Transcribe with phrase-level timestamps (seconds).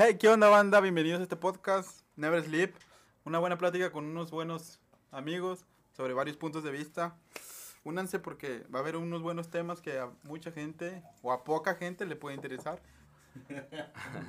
[0.00, 0.80] Hey, ¿qué onda banda?
[0.80, 2.72] Bienvenidos a este podcast, Never Sleep.
[3.24, 4.78] Una buena plática con unos buenos
[5.10, 7.16] amigos sobre varios puntos de vista.
[7.82, 11.74] Únanse porque va a haber unos buenos temas que a mucha gente o a poca
[11.74, 12.80] gente le puede interesar.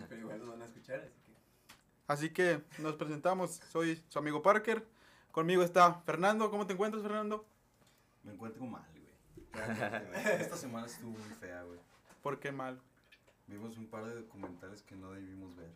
[0.10, 1.34] Pero igual nos van a escuchar, así que.
[2.07, 3.61] Así que nos presentamos.
[3.71, 4.88] Soy su amigo Parker.
[5.32, 6.50] Conmigo está Fernando.
[6.50, 7.46] ¿Cómo te encuentras, Fernando?
[8.24, 9.54] Me encuentro mal, güey.
[10.42, 11.79] Esta semana estuvo muy fea, güey.
[12.24, 12.82] ¿Por qué mal?
[13.50, 15.71] Vimos un par de documentales que no debimos ver.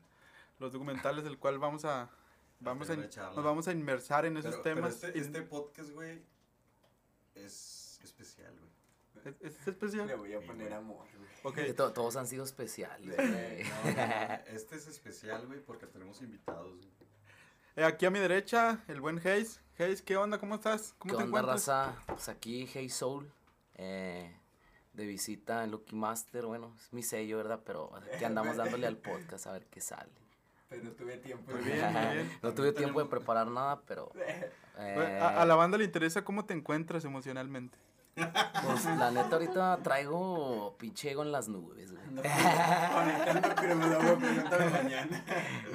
[0.59, 2.09] Los documentales del cual vamos a
[2.59, 4.93] vamos a, nos vamos a inmersar en esos Pero, pero temas.
[5.03, 6.21] este, Y- este podcast, güey,
[7.35, 8.71] es especial, güey.
[9.41, 10.17] ¿Es, es Le especial?
[10.17, 11.29] voy a Sí, poner amor, güey.
[11.43, 11.55] Ok.
[11.55, 13.17] Que to- todos han sido especiales.
[13.17, 13.63] No, güey.
[13.95, 16.91] no, este es especial, güey, porque tenemos invitados, güey.
[17.75, 19.61] Eh, aquí a mi derecha, el buen Hayes.
[19.79, 20.37] Hayes, ¿qué onda?
[20.37, 20.93] ¿Cómo estás?
[20.99, 21.67] ¿Cómo ¿Qué te onda, encuentras?
[21.67, 21.95] raza?
[22.05, 23.31] Pues aquí, Hey Soul,
[23.75, 24.37] eh,
[24.93, 26.45] de visita en Lucky Master.
[26.45, 27.61] Bueno, es mi sello, ¿verdad?
[27.65, 30.11] Pero aquí andamos dándole al podcast a ver qué sale.
[30.69, 31.51] Pero tuve tiempo.
[31.51, 32.31] Muy de- bien, muy bien.
[32.41, 34.11] no tuve tiempo de preparar nada, pero...
[34.75, 37.77] Eh, A, a la banda le interesa cómo te encuentras emocionalmente.
[38.15, 42.03] Pues la neta ahorita traigo pinche ego en las nubes, güey.
[42.05, 45.25] Conectando crudo, güey, pregúntame mañana.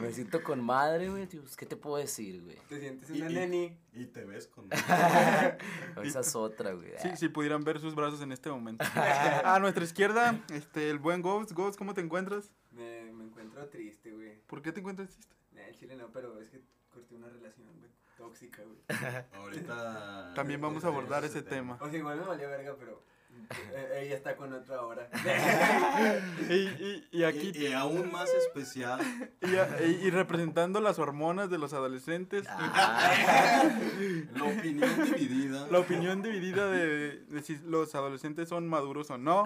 [0.01, 1.27] Me siento con madre, güey.
[1.27, 2.57] tío, pues, ¿Qué te puedo decir, güey?
[2.69, 3.79] ¿Te sientes Y- una y- neni?
[3.93, 4.69] Y te ves con...
[6.05, 6.93] Esa es otra, güey.
[7.03, 8.85] Sí, si pudieran ver sus brazos en este momento.
[9.45, 11.53] a nuestra izquierda, este, el buen Ghost.
[11.53, 12.53] Ghost, ¿cómo te encuentras?
[12.71, 14.41] Me, me encuentro triste, güey.
[14.47, 15.35] ¿Por qué te encuentras triste?
[15.53, 17.91] Nah, el chile no, pero es que corté una relación, güey.
[18.19, 18.79] Tóxica, güey.
[19.35, 20.33] Ahorita...
[20.35, 21.79] También vamos a abordar ese tema.
[21.81, 23.03] O sea, igual me valió verga, pero.
[23.73, 25.09] eh, ella está con otro ahora.
[26.51, 29.01] Y, y, y aquí, Y, y aún más especial,
[29.43, 35.67] y, y- y representando las hormonas de los adolescentes, la opinión dividida.
[35.71, 39.45] la opinión dividida de, de si los adolescentes son maduros o no.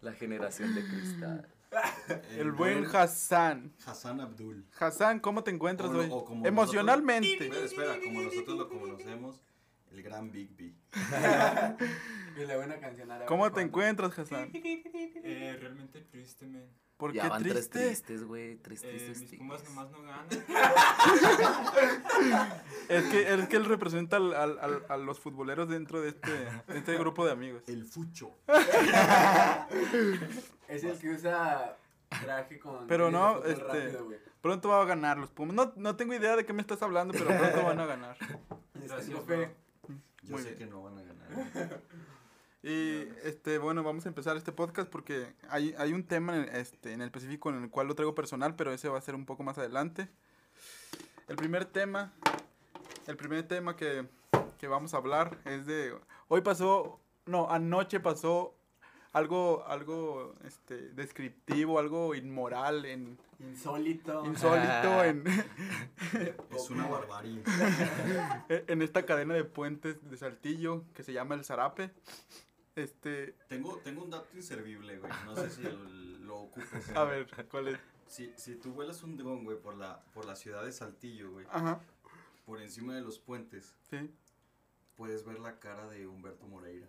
[0.00, 1.48] La generación de cristal.
[2.36, 3.72] El buen Hassan.
[3.86, 4.64] Hassan Abdul.
[4.78, 7.46] Hassan, ¿cómo te encuentras como Emocionalmente.
[7.46, 9.42] Espera, espera, como nosotros lo conocemos,
[9.90, 10.74] el gran Big B.
[12.34, 13.26] Y voy una canción árabe.
[13.26, 14.50] ¿Cómo te cuando- encuentras, Hassan?
[14.54, 16.66] Eh, realmente triste, men.
[16.96, 17.86] ¿Por Ya qué van tres triste?
[17.88, 18.56] tristes, güey.
[18.56, 19.20] Tres Eh, tristes.
[19.20, 19.38] mis tigres.
[19.38, 20.26] Pumas nomás no ganan.
[22.88, 26.30] Es que, es que él representa al- al- al- a los futboleros dentro de este,
[26.30, 27.62] de este grupo de amigos.
[27.68, 28.30] El Fucho.
[30.72, 31.76] Es el que usa
[32.08, 32.86] traje con.
[32.88, 34.18] Pero no, este, rápido, güey.
[34.40, 35.54] Pronto va a ganar los Pumas.
[35.54, 38.16] No, no tengo idea de qué me estás hablando, pero pronto van a ganar.
[38.74, 39.54] Les Gracias, fe.
[40.22, 40.58] Yo Muy sé bien.
[40.58, 41.80] que no van a ganar.
[42.64, 46.92] Y este, bueno, vamos a empezar este podcast porque hay, hay un tema en, este,
[46.92, 49.26] en el específico en el cual lo traigo personal, pero ese va a ser un
[49.26, 50.08] poco más adelante.
[51.26, 52.12] El primer tema,
[53.08, 54.06] el primer tema que,
[54.58, 55.92] que vamos a hablar es de,
[56.28, 58.54] hoy pasó, no, anoche pasó
[59.12, 64.24] algo, algo este, descriptivo, algo inmoral, en, Insólito.
[64.24, 65.24] insólito en,
[66.50, 67.42] Es una barbarie.
[68.48, 71.90] en esta cadena de puentes de Saltillo que se llama El Zarape.
[72.74, 75.12] Este, Tengo, tengo un dato inservible, güey.
[75.26, 76.96] No sé si lo, lo ocupes.
[76.96, 77.78] a ver, ¿cuál es?
[78.06, 81.46] Si, si tú vuelas un dron, güey, por la, por la ciudad de Saltillo, güey,
[81.50, 81.80] Ajá,
[82.46, 84.10] por encima de los puentes, sí.
[84.96, 86.86] Puedes ver la cara de Humberto Moreira.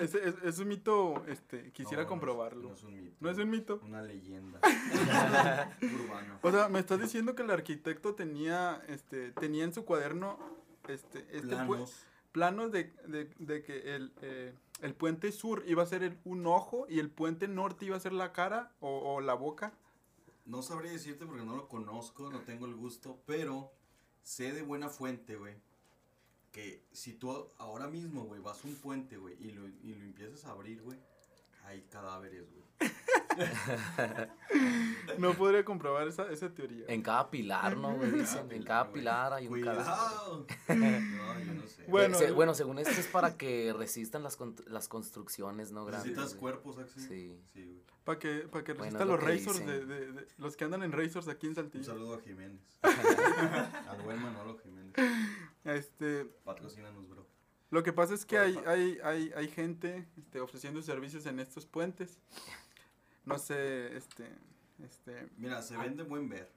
[0.00, 2.68] Es, es- es un mito, este, quisiera No, no es- comprobarlo.
[2.68, 3.16] No es un mito.
[3.20, 3.80] ¿No es un mito?
[3.84, 4.60] Una leyenda.
[5.82, 6.38] Urbano.
[6.42, 10.38] O sea, me estás diciendo que el arquitecto tenía, este, tenía en su cuaderno,
[10.88, 12.06] este, este Planos.
[12.32, 16.46] planos de, de- de que el, eh, el puente sur iba a ser el- un
[16.46, 19.72] ojo y el puente norte iba a ser la cara o, o la boca.
[20.44, 23.72] No sabría decirte porque no lo conozco, no tengo el gusto, pero
[24.22, 25.54] sé de buena fuente, güey.
[26.56, 30.04] Que si tú ahora mismo, güey, vas a un puente, güey, y lo, y lo
[30.06, 30.98] empiezas a abrir, güey,
[31.66, 32.65] hay cadáveres, güey.
[35.18, 36.84] No podría comprobar esa, esa teoría.
[36.88, 38.10] En cada pilar, ¿no, güey?
[38.10, 38.94] Dicen, en cada güey.
[38.94, 39.84] pilar hay un cadáver.
[39.84, 40.46] Cuidado.
[41.16, 41.84] No, yo no sé.
[41.88, 45.84] Bueno, Eh, se- bueno, según esto es para que resistan las, con- las construcciones, ¿no?
[45.84, 46.40] Grandes, ¿Necesitas güey.
[46.40, 47.02] cuerpos, Axel?
[47.02, 47.40] Sí.
[47.52, 47.82] Sí, güey.
[48.04, 50.82] Para que, para que resistan es lo los racers, de, de- de- los que andan
[50.82, 51.84] en racers aquí en Un Saltillo.
[51.84, 52.60] saludo a Jiménez.
[53.88, 54.92] Al buen Manolo Jiménez.
[55.64, 57.26] Este, Patrocínanos, bro.
[57.70, 61.66] Lo que pasa es que hay, hay, hay, hay gente este, ofreciendo servicios en estos
[61.66, 62.18] puentes.
[63.26, 64.26] No sé, este,
[64.82, 66.50] este, Mira, se vende buen ver.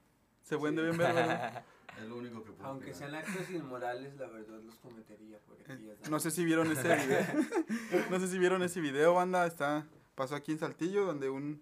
[0.44, 1.66] se vende bien ver, ¿verdad?
[2.00, 5.58] Es lo único que puedo Aunque sean actos inmorales, la verdad los cometería por.
[5.68, 7.26] Eh, No sé si vieron ese video.
[8.10, 9.46] no sé si vieron ese video, banda.
[9.46, 9.86] Está,
[10.16, 11.62] pasó aquí en Saltillo, donde un...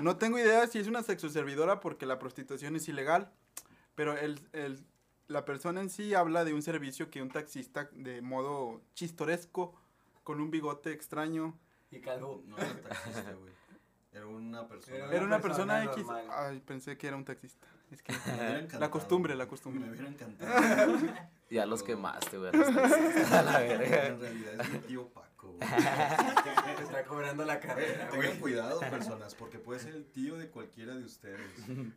[0.00, 3.30] No tengo idea si es una sexoservidora porque la prostitución es ilegal,
[3.96, 4.82] pero el, el,
[5.26, 9.74] la persona en sí habla de un servicio que un taxista de modo chistoresco,
[10.24, 11.58] con un bigote extraño,
[11.90, 12.42] Y calvo.
[12.46, 13.52] No era taxista, güey.
[14.12, 14.96] Era una persona.
[14.96, 16.06] Era Era una persona persona X.
[16.06, 16.26] normal.
[16.30, 17.66] Ay, pensé que era un taxista.
[17.90, 19.84] Es que Me hubiera encantado, la costumbre, la costumbre.
[19.84, 20.96] Me hubiera encantado.
[21.50, 22.50] Ya los quemaste, güey.
[22.54, 24.06] a la verga.
[24.06, 25.68] en realidad es mi tío Paco, güey.
[25.68, 28.38] Te está cobrando la carrera, Tengan güey.
[28.40, 31.50] cuidado, personas, porque puede ser el tío de cualquiera de ustedes.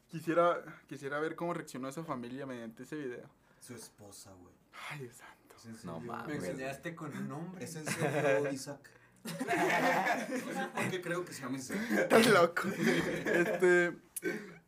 [0.07, 3.29] Quisiera, quisiera ver cómo reaccionó esa familia mediante ese video.
[3.59, 4.55] Su esposa, güey.
[4.89, 5.55] Ay, Dios santo.
[5.55, 6.27] ¿Es en No mames.
[6.41, 7.63] Me enseñaste con un nombre.
[7.63, 8.89] ¿Es en serio, Isaac?
[9.23, 11.79] No sé por qué creo que se llama Isaac.
[11.91, 12.63] Estás loco.
[13.25, 13.93] Este,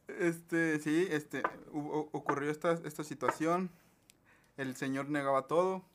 [0.07, 3.69] este, sí, este, ocurrió esta, esta situación.
[4.57, 5.85] El señor negaba todo.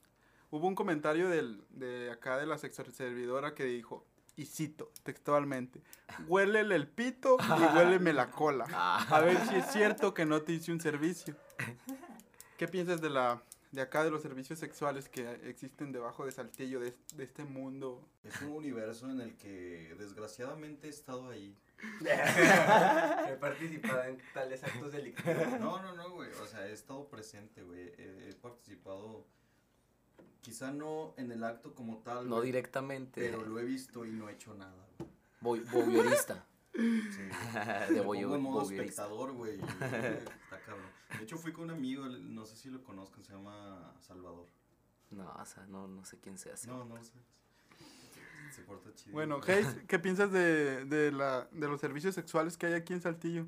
[0.51, 4.05] Hubo un comentario del, de acá de la servidora que dijo,
[4.37, 5.83] y cito textualmente,
[6.27, 8.65] huélele el pito y huéleme la cola.
[8.73, 11.37] A ver si es cierto que no te hice un servicio.
[12.57, 16.81] ¿Qué piensas de la de acá de los servicios sexuales que existen debajo de Saltillo,
[16.81, 18.05] de, de este mundo?
[18.25, 21.57] Es un universo en el que desgraciadamente he estado ahí.
[23.31, 25.61] He participado en tales actos delictivos.
[25.61, 26.31] No, no, no, güey.
[26.43, 27.93] O sea, he estado presente, güey.
[27.97, 29.25] He, he participado,
[30.43, 33.21] quizá no en el acto como tal, No directamente.
[33.21, 35.11] pero lo he visto y no he hecho nada, güey.
[35.41, 35.65] Voy.
[36.73, 36.81] Sí.
[37.95, 39.55] De en modo espectador, güey.
[39.61, 40.90] Está cabrón.
[41.19, 44.47] De hecho, fui con un amigo, no sé si lo conozcan, se llama Salvador.
[45.11, 46.55] No, o sea, no, no sé quién sea.
[46.67, 47.15] No, no lo sé.
[48.53, 49.13] Se porta chido.
[49.13, 53.01] Bueno, Hayes, ¿qué piensas de, de, la, de los servicios sexuales que hay aquí en
[53.01, 53.47] Saltillo?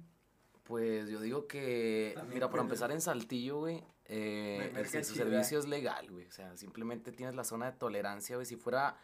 [0.64, 5.03] Pues yo digo que, También mira, para empezar en Saltillo, güey, eh, el chida.
[5.03, 6.26] servicio es legal, güey.
[6.26, 8.47] O sea, simplemente tienes la zona de tolerancia, güey.
[8.47, 8.97] Si fuera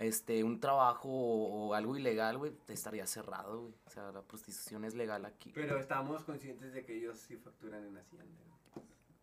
[0.00, 3.74] este un trabajo o, o algo ilegal, güey, estaría cerrado, güey.
[3.86, 5.52] O sea, la prostitución es legal aquí.
[5.54, 8.26] Pero estamos conscientes de que ellos sí facturan en Hacienda.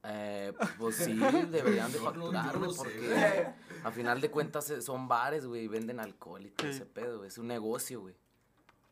[0.04, 1.14] Eh, pues sí,
[1.50, 3.48] deberían de facturar, no güey, sé, porque
[3.84, 6.76] a final de cuentas eh, son bares, güey, y venden alcohol y todo Sí.
[6.78, 7.26] ese pedo.
[7.26, 8.16] Es un negocio, güey.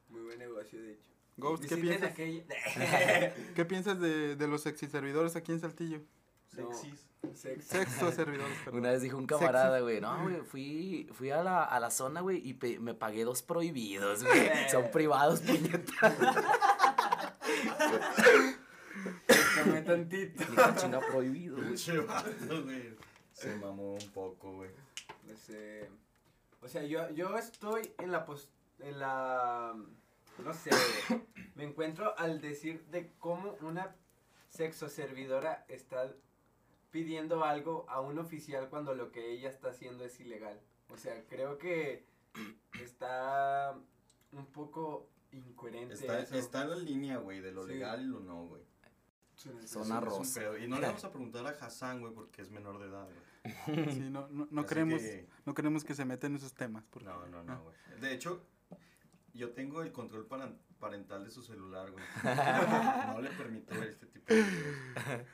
[0.09, 1.03] Muy buen negocio, de hecho.
[1.37, 2.13] Ghost, ¿qué piensas,
[3.55, 6.01] ¿qué piensas de, de los servidores aquí en Saltillo?
[6.57, 7.67] No, Sexys.
[7.67, 8.11] sexo.
[8.11, 8.79] Servidores, perdón.
[8.79, 12.21] Una vez dijo un camarada, güey, no, güey, fui, fui a la, a la zona,
[12.21, 14.49] güey, y pe- me pagué dos prohibidos, güey.
[14.69, 16.15] Son privados, puñeta.
[19.57, 20.43] Dame tantito.
[20.77, 21.77] Chinga prohibido, güey.
[21.77, 24.69] Se mamó un poco, güey.
[25.27, 25.89] No sé.
[26.61, 28.49] O sea, yo, yo estoy en la pos-
[28.79, 29.75] en la
[30.43, 30.69] no sé,
[31.55, 33.95] me encuentro al decir de cómo una
[34.49, 36.11] sexo servidora está
[36.99, 40.57] pidiendo algo a un oficial cuando lo que ella está haciendo es ilegal.
[40.87, 42.05] O sea, creo que
[42.81, 43.77] está
[44.31, 46.35] un poco incoherente Está, eso.
[46.37, 47.73] está en la línea, güey, de lo Sí.
[47.73, 48.63] legal y lo no, güey.
[49.65, 50.57] Zona rosa.
[50.57, 53.05] Y no le vamos a preguntar a Hassan, güey, porque es menor de edad,
[53.65, 53.91] güey.
[53.93, 56.85] Sí, no, no, no queremos, que- no queremos que se metan en esos temas.
[56.89, 57.43] porque- No, no, ah.
[57.43, 57.75] no, güey.
[57.99, 58.41] De hecho,
[59.35, 60.27] yo tengo el control
[60.79, 62.03] parental de su celular, güey.
[63.15, 64.77] No le permito ver este tipo de videos.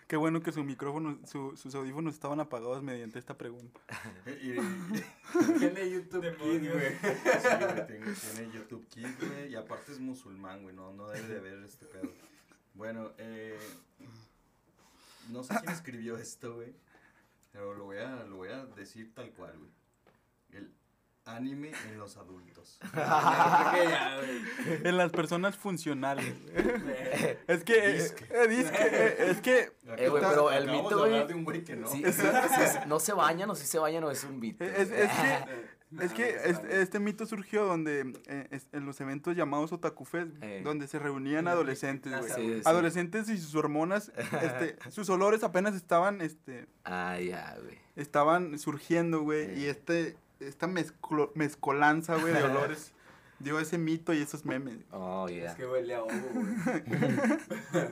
[0.07, 3.79] Qué bueno que su micrófono, su- sus audífonos estaban apagados mediante esta pregunta.
[4.41, 4.57] Y, y-
[5.59, 6.91] Tiene YouTube Kids, güey.
[6.91, 11.27] sí, güey, tengo- tiene YouTube Kids, güey, y aparte es musulmán, güey, no, no debe
[11.27, 12.11] de ver este pedo.
[12.73, 13.57] Bueno, eh,
[15.29, 16.73] no sé quién escribió esto, güey,
[17.51, 19.71] pero lo voy a, lo voy a decir tal cual, güey.
[21.25, 22.79] Anime en los adultos.
[22.93, 24.81] Güey.
[24.83, 26.33] En las personas funcionales.
[27.47, 28.25] Es que, eh, Disque.
[28.31, 31.43] eh, disque, eh, es que, Eh, güey, pero el mito, de hablar güey, de un
[31.43, 31.87] güey que no.
[31.91, 34.63] Sí, sí, sí, no se bañan o sí se bañan o es un mito.
[34.63, 35.13] es, que, es que
[35.91, 36.81] no se es- vale.
[36.81, 40.61] este mito surgió donde, eh, es- en los eventos llamados Otakufes, Eh.
[40.63, 42.31] donde se reunían adolescentes, güey.
[42.33, 42.61] Sí, sí.
[42.65, 44.11] Adolescentes y sus hormonas,
[44.41, 47.77] este, sus olores apenas estaban, este, Ah, ya, güey.
[47.95, 49.55] estaban surgiendo, güey, Eh.
[49.59, 52.93] y este, esta mezclo- mezcolanza, güey, de olores
[53.39, 54.77] dio ese mito y esos memes.
[54.91, 55.55] Oh, Es ya.
[55.55, 56.45] que huele a ovo, güey.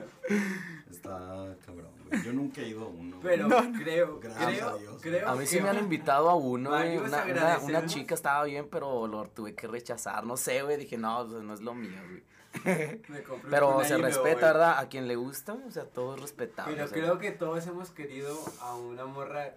[0.90, 2.22] Está cabrón, güey.
[2.22, 3.16] Yo nunca he ido a uno.
[3.20, 3.36] güey.
[3.36, 3.78] Pero No, no.
[3.78, 5.02] creo, Gracias creo, a Dios.
[5.02, 6.98] creo A mí sí que- me han invitado a uno, güey.
[6.98, 7.24] Una,
[7.62, 10.24] una, chica estaba bien, pero lo tuve que rechazar.
[10.24, 10.76] No sé, güey.
[10.76, 12.22] Dije, no, pues, no es lo mío, güey.
[13.08, 14.46] Me Pero se respeta.
[14.48, 14.78] ¿verdad?
[14.78, 16.72] A quien le gusta, o sea, todo es respetable.
[16.74, 16.98] Pero o sea.
[16.98, 19.54] creo que todos hemos querido a una morra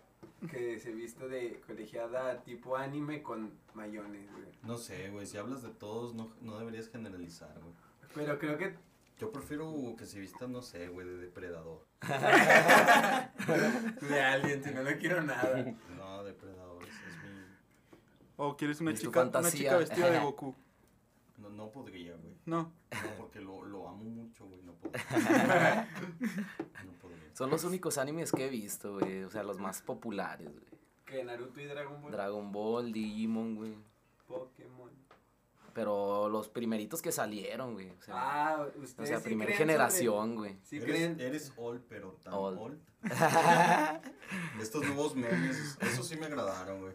[0.49, 4.45] que se viste de colegiada tipo anime con mayones, güey.
[4.63, 5.25] No sé, güey.
[5.25, 7.73] Si hablas de todos, no, no deberías generalizar, güey.
[8.13, 8.75] Pero creo que
[9.19, 11.85] Yo prefiero que se vistan, no sé, güey, de depredador.
[14.01, 15.73] de alguien, si no, no quiero nada.
[15.97, 16.83] No, depredador.
[16.83, 16.89] Es
[17.23, 17.45] mi.
[18.35, 20.55] O quieres una chica, una chica vestida de Goku.
[21.55, 22.35] No, podría, güey.
[22.45, 22.73] No.
[22.91, 24.61] No, porque lo, lo amo mucho, güey.
[24.63, 25.03] No podría.
[26.85, 27.35] No podría.
[27.35, 29.23] Son los únicos animes que he visto, güey.
[29.23, 30.65] O sea, los más populares, güey.
[31.05, 32.11] Que Naruto y Dragon Ball.
[32.11, 33.75] Dragon Ball, Digimon, güey.
[34.27, 34.91] Pokémon.
[35.73, 37.89] Pero los primeritos que salieron, güey.
[37.89, 40.57] O sea, Ah, o ustedes sea sí primera creen generación, güey.
[40.63, 41.19] Sí eres, creen.
[41.19, 42.57] eres all, pero tan All.
[42.59, 42.79] all.
[44.61, 46.93] Estos nuevos memes, esos sí me agradaron, güey.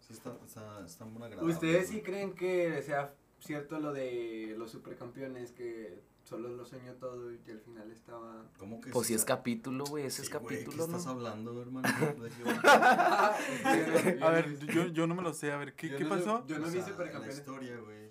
[0.00, 1.56] Sí, están, están, están muy agradables.
[1.56, 3.12] ¿Ustedes sí creen que sea
[3.44, 8.50] cierto lo de los supercampeones que solo lo soñó todo y que al final estaba
[8.58, 11.04] ¿Cómo que Pues sí si es capítulo, güey, ese es Sí, güey, capítulo, ¿Qué estás
[11.06, 11.12] ¿no?
[11.12, 11.88] hablando, hermano?
[12.22, 15.52] De qué- A ver, yo, yo no me lo sé.
[15.52, 16.46] A ver, ¿qué, Yo qué no- pasó?
[16.46, 17.36] Yo no O vi sea, supercampeones.
[17.36, 18.10] La historia, güey.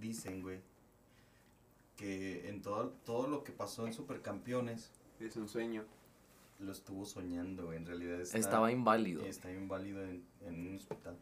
[0.00, 0.60] Dicen, güey.
[1.96, 5.84] Que en todo, todo lo que pasó en Supercampeones Es un sueño.
[6.58, 7.78] lo estuvo soñando, güey.
[7.78, 9.22] En realidad está, Estaba inválido.
[9.24, 11.16] está inválido en, en un hospital.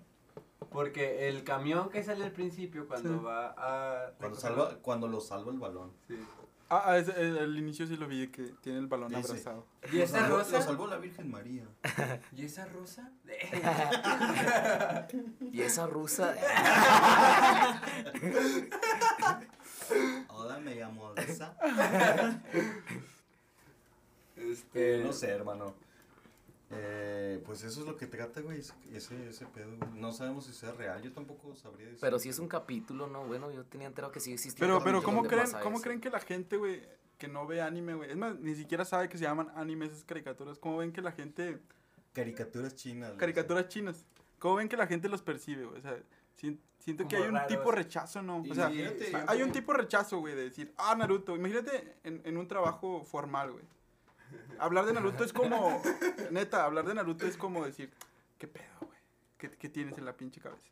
[0.71, 3.25] Porque el camión que sale al principio cuando Sí.
[3.25, 5.93] va a Cuando, salva, cuando lo salva el balón.
[6.09, 6.19] Sí.
[6.71, 9.29] Ah, ah, el, el inicio sí lo vi, que tiene el balón Dice.
[9.33, 9.67] abrazado.
[9.93, 10.53] ¿Y Lo esa salvó, rosa?
[10.59, 11.65] lo salvó la Virgen María.
[12.35, 13.13] ¿Y esa rosa?
[15.53, 16.35] Y esa rusa.
[20.29, 21.55] Hola, me llamo Lisa.
[24.37, 25.75] este, no sé, hermano.
[26.71, 28.59] Eh, pues eso es lo que trata, güey.
[28.59, 29.91] Ese, ese, pedo, güey.
[30.01, 31.03] No sabemos si sea real.
[31.03, 32.01] Yo tampoco sabría decir.
[32.01, 33.25] Pero si es un capítulo, ¿no?
[33.27, 34.61] Bueno, yo tenía enterado que sí existía.
[34.61, 35.85] Pero, un pero capítulo ¿cómo creen, ¿cómo eso.
[35.85, 36.83] creen que la gente, güey,
[37.19, 38.11] que no ve anime, güey?
[38.11, 40.59] Es más, ni siquiera sabe que se llaman animes esas caricaturas.
[40.59, 41.61] ¿Cómo ven que la gente...
[42.13, 43.11] Caricaturas chinas.
[43.11, 43.19] güey.
[43.19, 44.05] Caricaturas chinas.
[44.39, 45.79] ¿Cómo ven que la gente los percibe, güey?
[45.79, 45.97] O sea,
[46.35, 47.49] si- siento que hay un raros.
[47.49, 48.43] tipo rechazo, ¿no?
[48.49, 48.71] O sea,
[49.27, 51.35] hay un tipo rechazo, güey, de decir, ah, Naruto.
[51.37, 53.65] Imagínate en, en un trabajo formal, güey.
[54.59, 55.83] Hablar de Naruto es como,
[56.31, 57.91] neta, hablar de Naruto es como decir,
[58.39, 58.99] ¿qué pedo, güey?
[59.39, 60.71] ¿Qué, ¿Qué tienes en la pinche cabeza?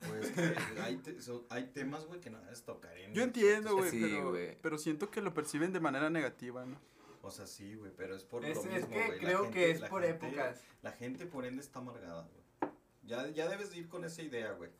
[0.00, 3.76] Pues que hay, te- so- hay temas, güey, que no debes tocar en Yo entiendo,
[3.76, 6.78] güey, Sí, pero, pero siento que lo perciben de manera negativa, ¿no?
[7.22, 9.20] O sea, sí, güey, pero es por es, lo es mismo, que güey.
[9.20, 10.60] La creo gente- que es por gente- épocas.
[10.82, 12.28] La gente, por ende, está amargada,
[12.60, 12.72] güey.
[13.02, 14.70] Ya, ya debes de ir con esa idea, es güey.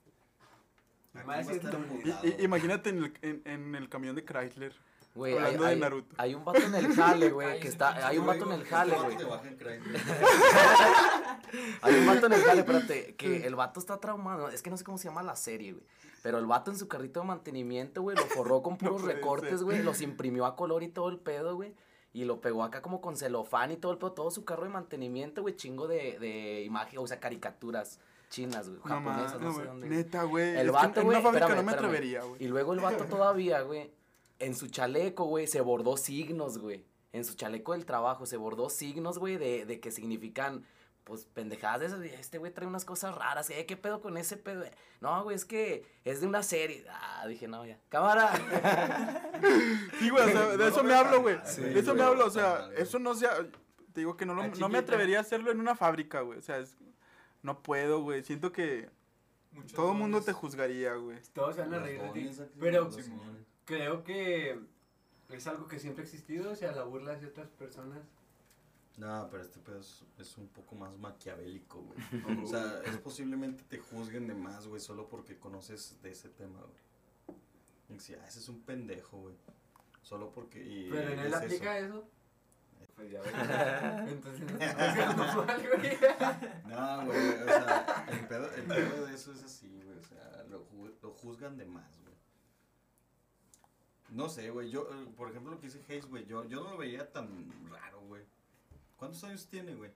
[2.38, 4.74] imagínate en el, en, en el camión de Chrysler.
[5.18, 6.14] Güey, hay, Hablando de hay- Naruto.
[6.16, 8.94] hay un vato en el jale, güey, que está, hay un vato en el jale,
[8.96, 9.16] güey.
[11.82, 14.76] Hay un vato en el jale, espérate, que el vato está traumado, es que no
[14.76, 15.84] sé cómo se llama la serie, güey.
[16.22, 19.82] Pero el vato en su carrito de mantenimiento, güey, lo forró con puros recortes, güey,
[19.82, 21.74] los imprimió a color y todo el pedo, güey.
[22.12, 24.70] Y lo pegó acá como con celofán y todo el pedo, todo su carro de
[24.70, 27.98] mantenimiento, güey, chingo de, de imagen, o sea, caricaturas
[28.30, 29.88] chinas, güey, japonesas, no sé dónde.
[29.88, 30.56] Neta, güey.
[30.56, 32.44] El vato, güey, no me atrevería, güey.
[32.44, 33.90] Y luego el vato todavía, güey,
[34.38, 36.84] en su chaleco, güey, se bordó signos, güey.
[37.12, 40.64] En su chaleco del trabajo se bordó signos, güey, de, de que significan,
[41.04, 42.20] pues, pendejadas de esas.
[42.20, 43.48] Este güey trae unas cosas raras.
[43.50, 43.64] ¿eh?
[43.66, 44.64] ¿Qué pedo con ese pedo?
[45.00, 46.84] No, güey, es que es de una serie.
[46.90, 47.78] Ah, dije, no, ya.
[47.88, 48.30] Cámara.
[49.98, 51.38] Sí, güey, o sea, de eso me hablo, güey.
[51.44, 53.30] Sí, de eso me hablo, o sea, eso no sea.
[53.92, 56.38] Te digo que no, lo- no me atrevería a hacerlo en una fábrica, güey.
[56.38, 56.76] O sea, es-
[57.42, 58.22] no puedo, güey.
[58.22, 58.88] Siento que
[59.52, 61.18] Muchos todo el mundo te juzgaría, güey.
[61.32, 62.30] Todos se van a reír de ti.
[62.60, 63.46] Pero señores.
[63.68, 64.58] Creo que
[65.28, 68.00] es algo que siempre ha existido, o sea, la burla hacia otras personas.
[68.96, 71.98] No, pero este pedo es, es un poco más maquiavélico, güey.
[72.44, 76.60] O sea, es posiblemente te juzguen de más, güey, solo porque conoces de ese tema,
[76.60, 77.38] güey.
[77.90, 79.34] Y sí, ah, ese es un pendejo, güey.
[80.02, 80.62] Solo porque...
[80.64, 81.36] y Pero en él eso.
[81.36, 82.08] aplica eso.
[82.96, 83.32] Pues ya ves.
[84.12, 85.98] Entonces no está juzgando mal, güey.
[86.66, 90.44] No, güey, o sea, el pedo, el pedo de eso es así, güey, o sea,
[90.50, 91.88] lo, ju- lo juzgan de más.
[94.10, 96.70] No sé, güey, yo, eh, por ejemplo, lo que dice Hayes, güey, yo, yo no
[96.70, 97.28] lo veía tan
[97.70, 98.22] raro, güey.
[98.96, 99.90] ¿Cuántos años tiene, güey?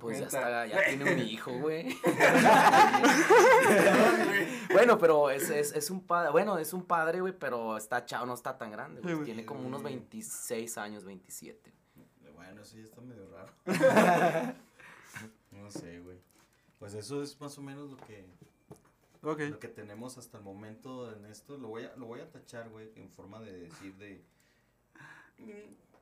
[0.00, 0.26] Pues ya 50.
[0.26, 1.96] está, ya tiene un hijo, güey.
[4.72, 8.26] bueno, pero es, es, es un padre, bueno, es un padre, güey, pero está chavo,
[8.26, 9.24] no está tan grande, güey.
[9.24, 11.72] Tiene como unos 26 años, 27.
[12.34, 13.52] Bueno, sí, está medio raro.
[15.52, 16.18] no sé, güey.
[16.80, 18.26] Pues eso es más o menos lo que,
[19.22, 21.56] Lo que tenemos hasta el momento en esto.
[21.58, 24.24] Lo voy a, lo voy a tachar, güey, en forma de decir de...
[25.38, 25.50] "Mm,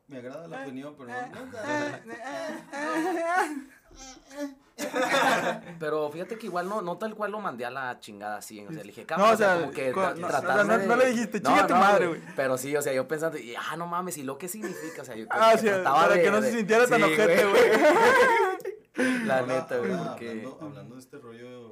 [0.09, 1.15] Me agrada la opinión, pero no...
[5.79, 8.69] Pero fíjate que igual no, no tal cual lo mandé a la chingada así, o
[8.73, 12.21] sea, le dije, No, o sea, como que no, le dijiste, "Chinga tu madre, güey".
[12.35, 15.03] Pero sí, o sea, yo pensando, y, ah, no mames, ¿y lo que significa?
[15.03, 17.03] O sea, yo Ah, que sí, trataba para de- que no se de- sintiera tan
[17.03, 17.63] sí, ojete, güey.
[19.27, 19.93] La Ahora- neta, güey.
[19.93, 21.64] Hablando, hablando de este rollo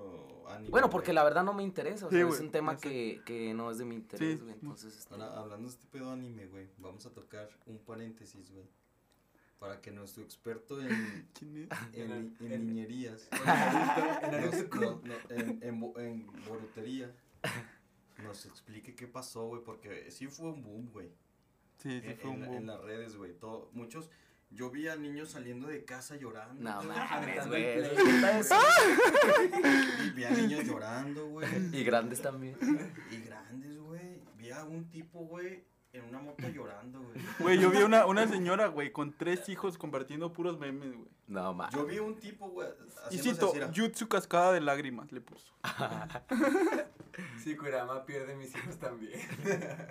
[0.62, 3.20] anime, Bueno, porque la verdad no me interesa, o Sí, sea, es un tema que,
[3.26, 4.44] que no es de mi interés, Sí.
[4.44, 4.96] güey, entonces...
[4.98, 8.64] este, Ahora, hablando de este pedo anime, güey, vamos a tocar un paréntesis, güey.
[9.58, 10.88] Para que nuestro experto en,
[11.38, 11.78] ¿Quién es?
[11.94, 13.28] en, En- en en- niñerías,
[14.22, 17.14] En no- no, en, en, bo- en borutería,
[18.24, 21.08] nos explique qué pasó, güey, porque sí fue un boom, güey.
[21.78, 23.34] Sí, sí, en, fue un en las redes, güey.
[23.72, 24.10] Muchos,
[24.54, 26.62] Yo vi a niños saliendo de casa llorando.
[26.62, 27.82] No mames, güey.
[30.14, 31.48] vi a niños llorando, güey.
[31.72, 32.56] Y grandes también.
[33.10, 34.20] Y grandes, güey.
[34.36, 37.20] Vi a un tipo, güey, en una moto llorando, güey.
[37.38, 41.08] Güey, yo vi una, una señora, güey, con tres hijos compartiendo puros memes, güey.
[41.26, 41.74] No mames.
[41.74, 42.68] Yo vi un tipo, güey,
[43.10, 45.52] Y cito, Jutsu cascada de lágrimas, le puso.
[47.42, 49.20] Sí, Kurama pierde mis hijos también.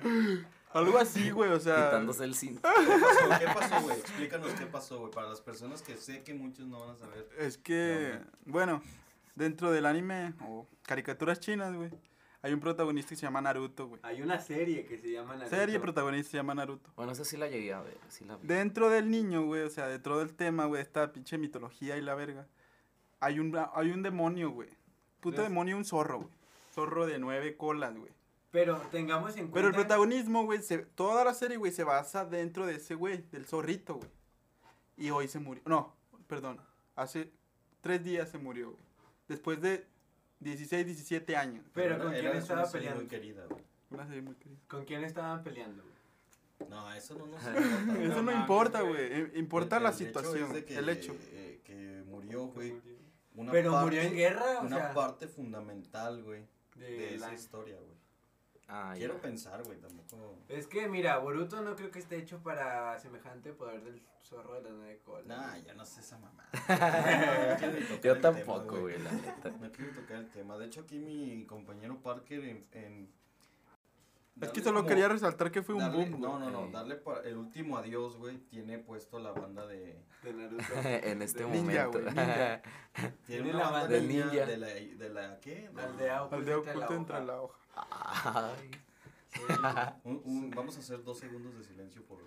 [0.74, 1.86] Algo así, güey, o sea.
[1.86, 2.68] Quitándose el cinto.
[2.68, 3.40] ¿Qué pasó?
[3.40, 4.00] ¿Qué pasó, güey?
[4.00, 5.12] Explícanos qué pasó, güey.
[5.12, 7.30] Para las personas que sé que muchos no van a saber.
[7.38, 8.82] Es que, bueno,
[9.36, 11.92] dentro del anime o caricaturas chinas, güey,
[12.44, 14.00] hay un protagonista que se llama Naruto, güey.
[14.04, 15.56] Hay una serie que se llama Naruto.
[15.56, 16.90] Serie protagonista se llama Naruto.
[16.96, 17.98] Bueno, esa sí la llegué a ver.
[18.10, 18.48] Sí la vi.
[18.48, 22.16] Dentro del niño, güey, o sea, dentro del tema, güey, esta pinche mitología y la
[22.16, 22.48] verga,
[23.20, 24.70] hay un, hay un demonio, güey.
[25.20, 25.50] Puto ¿Ves?
[25.50, 26.30] demonio, un zorro, güey.
[26.74, 28.12] Zorro de nueve colas, güey.
[28.50, 29.54] Pero tengamos en cuenta.
[29.54, 33.22] Pero el protagonismo, güey, se- toda la serie, güey, se basa dentro de ese, güey,
[33.32, 34.10] del zorrito, güey.
[34.98, 35.62] Y hoy se murió.
[35.66, 35.96] No,
[36.28, 36.60] perdón.
[36.96, 37.32] Hace
[37.82, 38.84] tres días se murió, güey.
[39.28, 39.88] Después de
[40.42, 41.66] 16, 17 años.
[41.74, 43.02] Pero ¿con quién estaba una serie peleando?
[43.02, 43.64] muy querida, güey.
[43.92, 44.60] Una serie muy querida.
[44.68, 45.84] ¿Con quién estaban peleando?
[45.84, 46.70] güey?
[46.70, 47.86] No, eso no nos importa.
[47.94, 48.06] güey.
[48.12, 49.40] Eso no importa, güey.
[49.40, 50.48] Importa El- la el hecho situación.
[50.50, 51.16] es de que, el hecho.
[51.32, 52.74] eh, que murió, güey.
[53.36, 54.94] Una Pero parte- murió en guerra, o Una sea.
[54.94, 56.44] parte fundamental, güey,
[56.76, 58.01] de de esa la- historia, güey.
[58.74, 59.22] Ah, Quiero ya.
[59.22, 60.38] pensar, güey, tampoco.
[60.48, 64.62] Es que mira, Boruto no creo que esté hecho para semejante poder del zorro de
[64.62, 65.28] las nueve colas.
[65.28, 66.46] Nah, ya no sé esa mamá.
[66.54, 69.50] No quiero ni tocar Yo el tema, tampoco, güey, la neta.
[69.60, 70.58] No quiero tocar el tema.
[70.58, 72.66] De hecho, aquí mi compañero Parker en.
[72.72, 73.21] en
[74.42, 76.22] Es que solo como- quería resaltar que fue un darle- boom, güey.
[76.22, 76.72] No, no, no.
[76.72, 78.38] Darle para el último adiós, güey.
[78.40, 80.04] Tiene puesto la banda de.
[80.24, 80.64] De Naruto.
[80.86, 82.00] en este Ninja, momento.
[82.12, 82.62] ninja.
[82.94, 84.46] Tiene Tiene una la banda de ninja ninja.
[84.46, 84.68] de la.
[84.68, 85.70] De la ¿Qué?
[85.70, 87.58] De la- Aldea Al de oculta entre la hoja.
[87.76, 88.72] Ay.
[89.30, 89.42] Sí.
[90.04, 92.20] Un- un- vamos a hacer dos segundos de silencio por.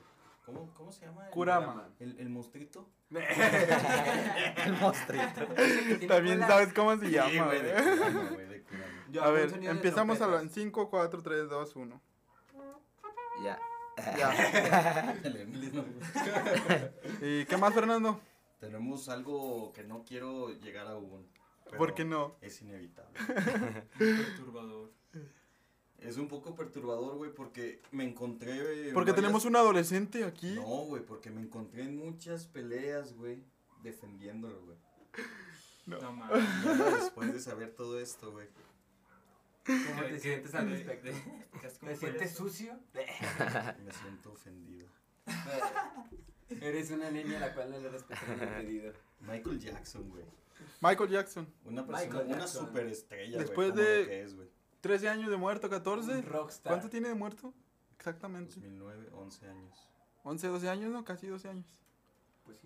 [0.47, 1.25] ¿Cómo, cómo se llama?
[1.27, 1.89] el- Kurama.
[1.99, 2.89] El, el monstruito.
[3.11, 5.47] El monstruito.
[6.07, 7.85] También sabes cómo se Sí, llama, güey, de güey.
[7.99, 8.94] Kurama, güey, de Kurama.
[9.15, 10.55] Yo A ver, empezamos a la- en trompetas.
[10.55, 12.01] 5, 4, 3, 2, 1.
[13.45, 13.59] Ya.
[14.19, 15.17] Ya.
[17.23, 18.21] ¿Y qué más, Fernando?
[18.59, 21.27] Tenemos algo que no quiero llegar aún.
[21.79, 22.35] ¿Por qué no?
[22.41, 23.19] Es inevitable.
[23.99, 24.91] Perturbador.
[25.99, 28.89] Es un poco perturbador, güey, porque me encontré.
[28.89, 30.55] en Porque varias- tenemos un adolescente aquí.
[30.57, 33.45] No, güey, porque me encontré en muchas peleas, güey,
[33.83, 34.77] defendiéndolo, güey.
[35.87, 36.01] No.
[36.01, 36.45] No mames.
[36.95, 38.49] Después de saber todo esto, güey,
[39.67, 41.07] ¿Cómo te ¿Qué- sientes al respecto?
[41.09, 41.13] de-
[41.61, 42.79] ¿qué- cómo ¿Te sientes sucio?
[43.85, 44.89] me siento ofendido.
[46.61, 48.93] Eres una niña a la cual no le respetan el pedido.
[49.21, 50.25] Michael Jackson, güey.
[50.81, 51.53] Michael Jackson.
[51.65, 52.67] Una persona, Michael una Jackson.
[52.67, 53.85] superestrella, Después güey.
[53.85, 54.49] de- lo que es, güey.
[54.81, 56.11] 13 años de muerto, 14.
[56.13, 56.73] Un rockstar.
[56.73, 57.55] ¿Cuánto tiene de muerto?
[57.97, 58.55] Exactamente.
[58.57, 59.89] 2009, 11 años.
[60.25, 61.05] 11, 12 años, ¿no?
[61.05, 61.67] Casi 12 años.
[62.45, 62.59] Pues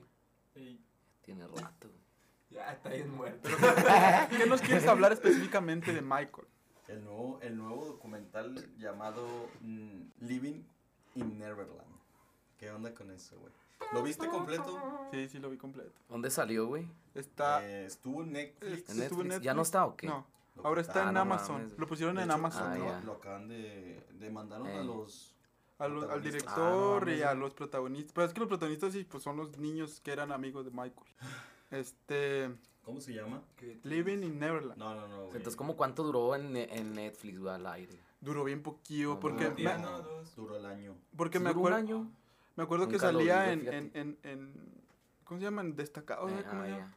[0.55, 0.81] sí.
[1.23, 1.91] Tiene rato.
[2.51, 3.49] Ya está bien muerto.
[4.37, 6.47] ¿Qué nos quieres hablar específicamente de Michael?
[6.89, 9.27] El nuevo, el nuevo documental llamado
[9.61, 10.63] mm, Living
[11.15, 11.99] in Neverland.
[12.59, 13.53] ¿Qué onda con eso, güey?
[13.93, 15.09] ¿Lo viste completo?
[15.13, 15.93] Sí, sí, lo vi completo.
[16.09, 16.89] ¿Dónde salió, güey?
[17.15, 17.65] Está.
[17.67, 18.91] Eh, estuvo en Netflix.
[18.91, 19.45] ¿En ¿Estuvo en Netflix?
[19.45, 20.07] ¿Ya no está o qué?
[20.09, 21.63] No, Lo ahora está en no Amazon.
[21.63, 21.79] mames.
[21.79, 22.73] Lo pusieron De en hecho, Amazon.
[22.73, 24.05] Ah, lo, acaban de.
[24.19, 25.35] Demandaron a los.
[25.79, 26.11] A los- al.
[26.11, 28.13] Ah, no director y a los protagonistas.
[28.15, 31.07] Pero es que los protagonistas sí, pues son los niños que eran amigos de Michael.
[31.71, 32.51] Este.
[32.89, 33.43] ¿Cómo se llama?
[33.83, 34.79] Living in Neverland.
[34.79, 35.17] No, no, no.
[35.27, 35.37] güey.
[35.37, 38.01] Entonces, ¿cómo cuánto duró en, en Netflix, güey, al aire?
[38.23, 39.11] Duró bien poquillo.
[39.11, 40.35] No porque un día, me, no, dos.
[40.35, 40.97] Duró el año.
[41.15, 41.77] porque me ¿Duró un acuerdo.
[41.77, 42.11] año?
[42.57, 44.83] Me acuerdo que Nunca vi, salía güey, en, en, en, en-
[45.25, 45.77] ¿Cómo se llaman?
[45.77, 46.33] Destacados.
[46.33, 46.45] Eh.
[46.49, 46.95] ¿Cómo ah?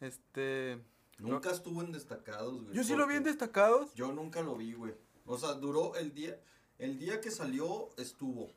[0.00, 0.78] Este.
[1.18, 2.72] Nunca estuvo en destacados, güey.
[2.72, 3.92] Yo sí lo vi en destacados.
[3.94, 4.94] Yo nunca lo vi, güey.
[5.26, 6.38] O sea, duró el día.
[6.78, 8.52] El día que salió, estuvo.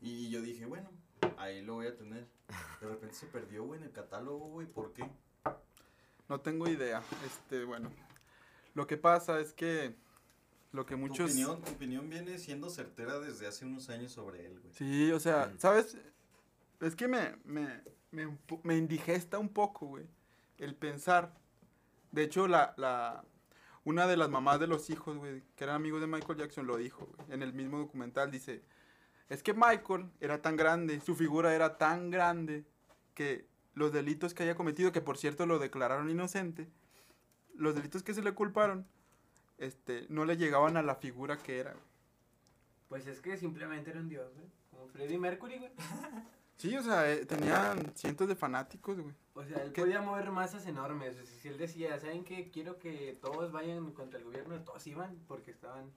[0.00, 0.88] Y yo dije, bueno,
[1.36, 2.26] ahí lo voy a tener.
[2.80, 4.66] De repente se perdió, güey, en el catálogo, güey.
[4.66, 5.08] ¿Por qué?
[6.28, 7.02] No tengo idea.
[7.26, 7.90] Este, bueno.
[8.74, 9.94] Lo que pasa es que.
[10.72, 11.30] Lo que Tu muchos.
[11.30, 14.72] opinión, tu opinión viene siendo certera desde hace unos años sobre él, güey.
[14.72, 15.58] Sí, o sea, Mm.
[15.58, 15.96] ¿sabes?
[16.80, 17.82] Es que me, me,
[18.12, 20.06] me, me indigesta un poco, güey.
[20.58, 21.34] El pensar.
[22.12, 23.24] De hecho, la, la,
[23.84, 26.76] una de las mamás de los hijos, güey, que eran amigos de Michael Jackson, lo
[26.76, 27.32] dijo, güey.
[27.32, 28.62] En el mismo documental dice,
[29.30, 32.66] es que Michael era tan grande, su figura era tan grande,
[33.14, 36.68] que los delitos que haya cometido, que por cierto lo declararon inocente,
[37.54, 38.86] los delitos que se le culparon,
[39.56, 41.74] este, no le llegaban a la figura que era.
[42.88, 44.46] Pues es que simplemente era un dios, güey.
[44.70, 45.72] Como Freddie Mercury, güey.
[46.56, 49.14] Sí, o sea, eh, tenían cientos de fanáticos, güey.
[49.32, 49.80] O sea, él ¿Qué?
[49.80, 51.16] podía mover masas enormes.
[51.16, 52.50] O sea, si él decía, ¿saben qué?
[52.50, 55.90] Quiero que todos vayan contra el gobierno, todos iban porque estaban.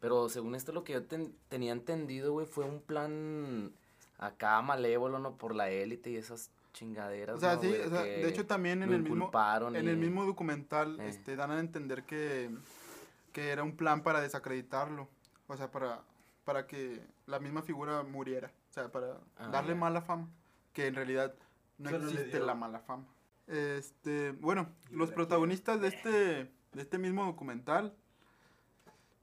[0.00, 3.72] Pero según esto, lo que yo ten- tenía entendido, güey, fue un plan
[4.18, 5.36] acá malévolo, ¿no?
[5.36, 8.82] Por la élite y esas chingaderas, O sea, ¿no, sí, o sea, de hecho también
[8.82, 9.30] en el mismo
[9.74, 11.08] en el mismo documental Eh.
[11.08, 12.50] este dan a entender que
[13.32, 15.08] que era un plan para desacreditarlo,
[15.48, 16.02] o sea, para
[16.44, 20.28] para que la misma figura muriera, o sea, para Ah, darle mala fama,
[20.72, 21.34] que en realidad
[21.78, 23.04] no Solo existe la mala fama.
[23.46, 26.10] Este, bueno, los protagonistas de este
[26.72, 27.94] de este mismo documental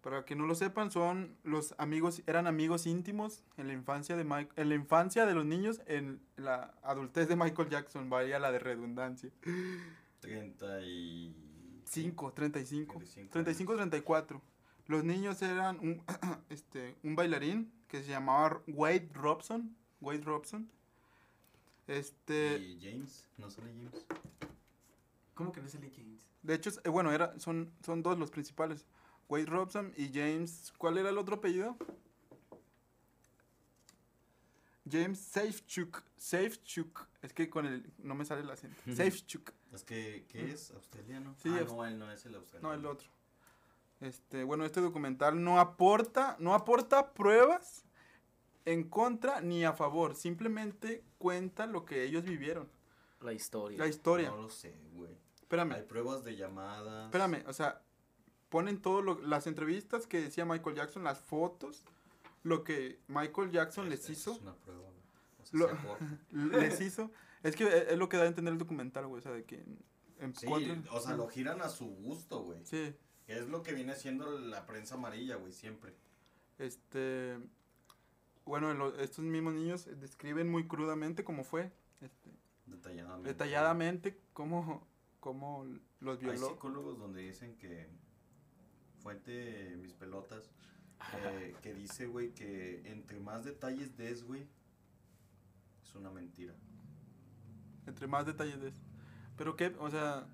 [0.06, 4.24] para que no lo sepan, son los amigos, eran amigos íntimos en la infancia de
[4.24, 8.52] Mike, en la infancia de los niños, en la adultez de Michael Jackson, vaya la
[8.52, 9.32] de redundancia.
[10.20, 11.36] 30 y...
[11.86, 14.42] 5, 35, 35 35, 34.
[14.86, 16.04] Los niños eran un,
[16.52, 20.70] este, un bailarín que se llamaba Wade Robson, Wade Robson.
[21.88, 23.28] Este, ¿Y James?
[23.40, 24.06] ¿No sale James?
[25.34, 26.22] ¿Cómo que no sale James?
[26.44, 28.86] de hecho, es- eh, bueno, era, son, son dos los principales,
[29.30, 31.76] Wade Robson y James, ¿cuál era el otro apellido?
[34.90, 39.52] James Safechuk, Safechuk, es que con el, no me sale el acento, Safechuk.
[39.74, 40.72] Es que, ¿qué es?
[40.72, 41.36] ¿Australiano?
[41.42, 42.70] Sí, ah, aus- no, él no es el australiano.
[42.70, 43.10] No, el otro.
[44.00, 47.84] Este, bueno, este documental no aporta, no aporta pruebas
[48.66, 52.70] en contra ni a favor, simplemente cuenta lo que ellos vivieron,
[53.22, 53.78] La historia.
[53.80, 54.30] la historia.
[54.30, 55.18] No lo sé, güey.
[55.42, 57.06] Espérame, Hay pruebas de llamadas.
[57.06, 57.82] espérame, o sea,
[58.56, 61.84] ponen todo lo, las entrevistas que decía Michael Jackson, las fotos,
[62.44, 64.82] lo que Michael Jackson les hizo, Es una prueba.
[65.42, 65.68] O sea, Lo-
[66.62, 67.12] les hizo,
[67.44, 69.44] es que es es lo que da a entender el documental, güey, o sea, de
[69.44, 69.78] que en,
[70.20, 72.64] en Sí, contra- o sea, lo giran a su gusto, güey.
[72.66, 72.96] Sí,
[73.28, 75.94] es lo que viene siendo la prensa amarilla, güey, siempre.
[76.58, 77.38] este,
[78.46, 82.30] bueno, lo- estos mismos niños describen muy crudamente cómo fue, este,
[82.68, 83.28] Detalladamente.
[83.30, 84.88] detalladamente cómo,
[85.20, 85.66] cómo
[86.00, 86.48] los Hay violó.
[86.52, 87.90] psicólogos donde dicen que.
[89.06, 90.50] Fuente mis pelotas.
[91.14, 94.48] eh, que dice, güey, que entre más detalles des, güey,
[95.84, 96.56] es una mentira.
[97.86, 98.80] Entre más detalles de eso.
[99.38, 100.26] Pero qué, o sea,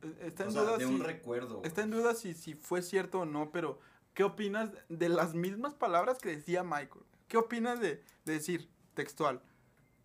[0.00, 1.60] e- está en o sea, duda de si, un recuerdo.
[1.64, 3.80] está en duda si, si fue cierto o no, pero
[4.14, 7.04] ¿qué opinas de las mismas palabras que decía Michael?
[7.26, 9.42] ¿Qué opinas de, de decir textual?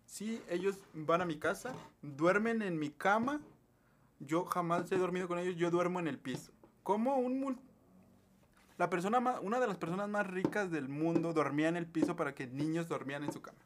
[0.04, 3.40] Sí, ellos van a mi casa, duermen en mi cama,
[4.18, 6.50] yo jamás he dormido con ellos, yo duermo en el piso.
[6.82, 7.38] ¿Cómo un
[8.78, 12.16] la persona más, una de las personas más ricas del mundo dormía en el piso
[12.16, 13.58] para que niños dormían en su cama?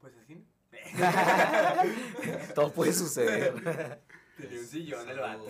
[0.00, 0.44] Pues así, ¿no?
[2.54, 4.02] Todo puede suceder.
[4.36, 5.46] Tenía un sillón el vato.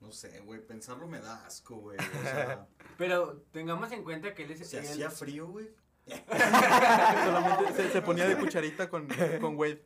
[0.00, 1.98] No sé, güey, pensarlo me da asco, güey.
[1.98, 2.66] O sea,
[2.98, 4.66] Pero tengamos en cuenta que él es...
[4.68, 5.70] se él- hacía frío, güey.
[7.24, 9.06] Solamente se, se ponía de cucharita con,
[9.40, 9.84] con Wade.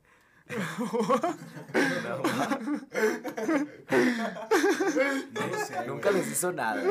[5.33, 5.87] No lo sé.
[5.87, 6.83] Nunca les hizo nada.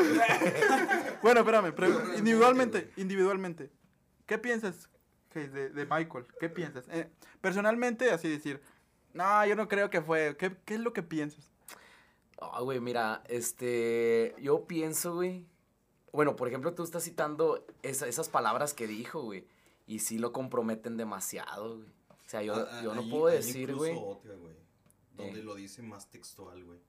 [1.22, 1.74] Bueno, espérame,
[2.18, 3.72] individualmente, individualmente,
[4.26, 4.90] ¿qué piensas
[5.34, 6.26] de, de Michael?
[6.40, 6.86] ¿Qué piensas?
[6.90, 7.10] Eh,
[7.42, 8.62] personalmente, así decir,
[9.14, 10.36] no, yo no creo que fue.
[10.38, 11.52] ¿Qué, qué es lo que piensas?
[12.42, 15.46] Ah, güey, mira, este, yo pienso, güey.
[16.12, 19.48] Bueno, por ejemplo, tú estás citando esa- esas palabras que dijo, güey.
[19.88, 21.90] Y sí lo comprometen demasiado, güey.
[22.34, 23.94] O sea, yo, Ah, yo no puedo decir, güey.
[25.16, 25.44] Donde Eh.
[25.44, 26.80] lo dice más textual, güey.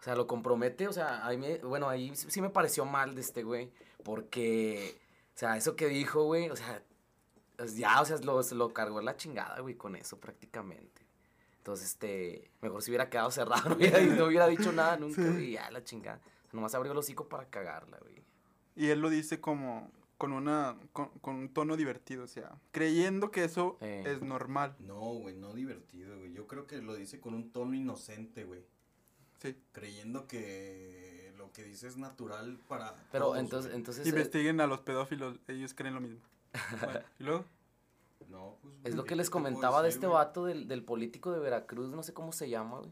[0.00, 3.20] O sea, lo compromete, o sea, ahí me, bueno, ahí sí me pareció mal de
[3.20, 3.70] este güey,
[4.02, 4.98] porque,
[5.34, 6.82] o sea, eso que dijo, güey, o sea,
[7.56, 11.06] pues ya, o sea, lo, se lo cargó la chingada, güey, con eso prácticamente.
[11.58, 15.28] Entonces, este, mejor si hubiera quedado cerrado, no hubiera, no hubiera dicho nada nunca, Sí.
[15.28, 16.20] güey, ya, la chingada.
[16.52, 18.22] Nomás abrió el hocico para cagarla, güey.
[18.74, 23.30] Y él lo dice como con una con, con un tono divertido, o sea, creyendo
[23.30, 24.04] que eso Eh.
[24.06, 24.76] es normal.
[24.78, 26.32] No, güey, no divertido, güey.
[26.32, 28.62] Yo creo que lo dice con un tono inocente, güey.
[29.42, 29.56] Sí.
[29.72, 32.94] Creyendo que lo que dice es natural para.
[33.12, 36.20] Pero todos, entonces, entonces, eh, Investiguen a los pedófilos, ellos creen lo mismo.
[36.82, 37.44] Bueno, ¿y luego?
[38.30, 38.74] No, pues.
[38.84, 40.14] Es lo ¿qué que les comentaba de este güey?
[40.18, 42.90] vato del, del político de Veracruz, no sé cómo se llama, güey.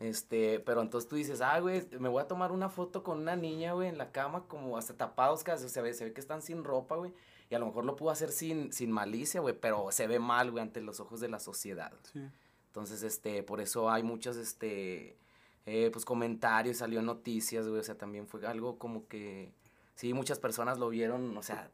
[0.00, 3.36] Este, pero entonces tú dices, ah, güey, me voy a tomar una foto con una
[3.36, 6.12] niña, güey, en la cama, como hasta tapados casi, o sea, se ve, se ve
[6.14, 7.12] que están sin ropa, güey.
[7.50, 10.50] Y a lo mejor lo pudo hacer sin, sin malicia, güey, pero se ve mal,
[10.50, 11.92] güey, ante los ojos de la sociedad.
[12.14, 12.20] Sí.
[12.68, 15.18] Entonces, este, por eso hay muchos, este,
[15.66, 19.52] eh, pues comentarios, salió noticias, güey, o sea, también fue algo como que,
[19.96, 21.70] sí, muchas personas lo vieron, o sea,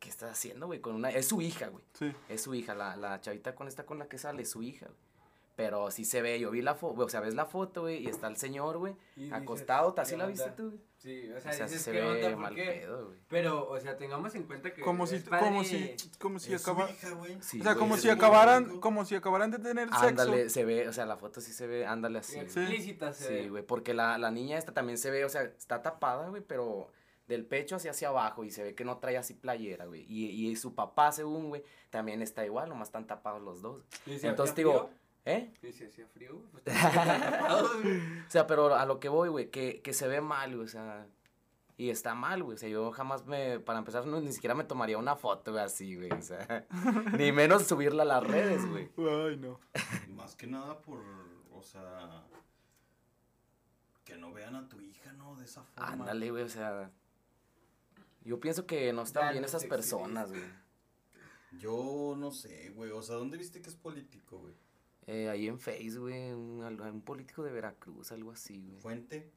[0.00, 0.80] ¿qué estás haciendo, güey?
[0.80, 1.84] Con una, es su hija, güey.
[1.92, 2.12] Sí.
[2.28, 4.86] Es su hija, la, la chavita con esta con la que sale, es su hija,
[4.86, 5.09] güey.
[5.60, 8.06] Pero sí se ve, yo vi la foto, o sea, ves la foto, güey, y
[8.08, 8.96] está el señor, güey,
[9.30, 10.68] acostado, ¿así ¿qué la viste tú?
[10.68, 10.80] güey?
[10.96, 12.14] Sí, o O sea, sea, dices, se ¿qué onda?
[12.28, 12.64] ve ¿Por mal qué?
[12.64, 13.18] pedo, güey.
[13.28, 16.70] Pero, o sea, tengamos en cuenta que Como si, como si, como si Es su
[16.70, 17.36] acaba, hija, güey.
[17.42, 20.06] Sí, o sea, como si acabaran, como si acabaran de tener sexo.
[20.06, 22.36] Ándale, se ve, o sea, la foto sí se ve, ándale así.
[22.36, 22.48] güey.
[22.48, 22.60] Sí.
[22.60, 25.82] explícita se Sí, güey, porque la, la niña esta también se ve, o sea, está
[25.82, 26.88] tapada, güey, pero
[27.28, 30.04] del pecho hacia hacia abajo y se ve que no trae así playera, güey.
[30.08, 33.84] Y, y su papá, según, güey, también está igual, nomás están tapados los dos.
[34.04, 34.90] ¿Y si Entonces digo,
[35.24, 35.52] ¿eh?
[35.62, 36.42] ¿Y si hacía frío?
[36.50, 36.64] Pues.
[38.26, 40.68] O sea, pero a lo que voy, güey, que, que se ve mal, güey, o
[40.68, 41.06] sea,
[41.76, 44.64] y está mal, güey, o sea, yo jamás me, para empezar, no, ni siquiera me
[44.64, 46.66] tomaría una foto, güey, así, güey, o sea,
[47.18, 48.90] ni menos subirla a las redes, güey.
[48.98, 49.58] Ay, no.
[50.10, 51.02] Más que nada por,
[51.52, 52.24] o sea,
[54.04, 55.36] que no vean a tu hija, ¿no?
[55.36, 55.92] De esa forma.
[55.92, 56.90] Ándale, güey, o sea,
[58.22, 60.42] yo pienso que no están Ya bien no esas te personas, güey.
[61.52, 62.90] Yo no sé, güey.
[62.90, 64.54] O sea, ¿dónde viste que es político, güey?
[65.12, 68.80] Eh, ahí en Face, güey, un, político de Veracruz, algo así, güey.
[68.80, 69.28] Fuente.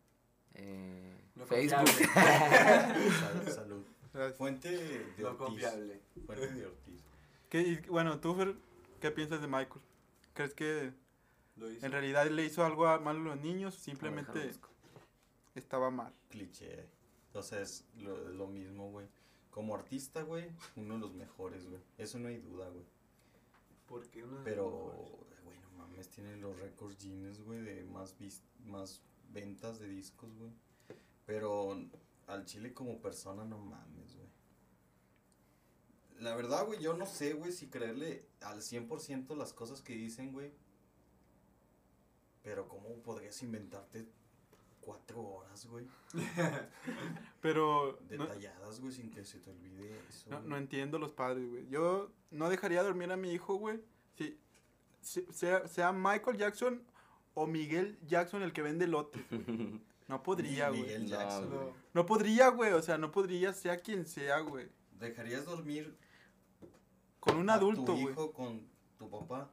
[0.54, 1.88] Eh, No Facebook.
[2.14, 3.84] Sal- salud.
[4.14, 4.38] Gracias.
[4.38, 5.38] Fuente de No Ortiz.
[5.48, 6.02] confiable.
[6.28, 7.02] Fuente de Ortiz.
[7.50, 8.56] ¿Qué- y, bueno, tú, Fer,
[9.02, 9.82] ¿qué piensas de Michael?
[10.36, 10.94] ¿Crees que
[11.56, 11.84] Lo hizo.
[11.88, 14.52] en realidad le hizo algo malo a los niños simplemente
[15.56, 16.14] estaba mal?
[16.30, 16.86] Cliché.
[17.34, 19.08] O sea, es lo, lo mismo, güey.
[19.50, 21.82] Como artista, güey, uno de los mejores, güey.
[21.98, 22.86] Eso no hay duda, güey.
[23.88, 25.33] Porque uno de los Pero, mejores.
[26.04, 28.16] Mames, tiene los récords Guinness, güey, de más,
[28.66, 30.52] más ventas de discos, güey.
[31.26, 31.78] Pero
[32.28, 34.28] al chile como persona, no mames, güey.
[36.20, 40.32] La verdad, güey, yo no sé, güey, si creerle al 100% las cosas que dicen,
[40.32, 40.52] güey.
[42.44, 44.06] Pero ¿cómo podrías inventarte
[44.82, 45.88] cuatro horas, güey?
[47.42, 50.42] Pero Detalladas, güey, sin que se te olvide eso.
[50.42, 51.68] no entiendo los padres, güey.
[51.70, 53.82] Yo no dejaría dormir a mi hijo, güey.
[55.04, 56.82] Sea, sea Michael Jackson
[57.34, 59.22] o Miguel Jackson el que vende lotes.
[60.10, 60.82] No podría, güey.
[60.82, 61.60] Miguel No, Jackson, güey.
[61.62, 61.74] güey.
[61.94, 62.74] No podría, güey.
[62.74, 64.68] O sea, no podría, sea quien sea, güey.
[65.00, 65.98] ¿Dejarías dormir
[67.22, 68.12] Con un a adulto, tu güey.
[68.12, 68.68] hijo con
[69.00, 69.50] tu papá?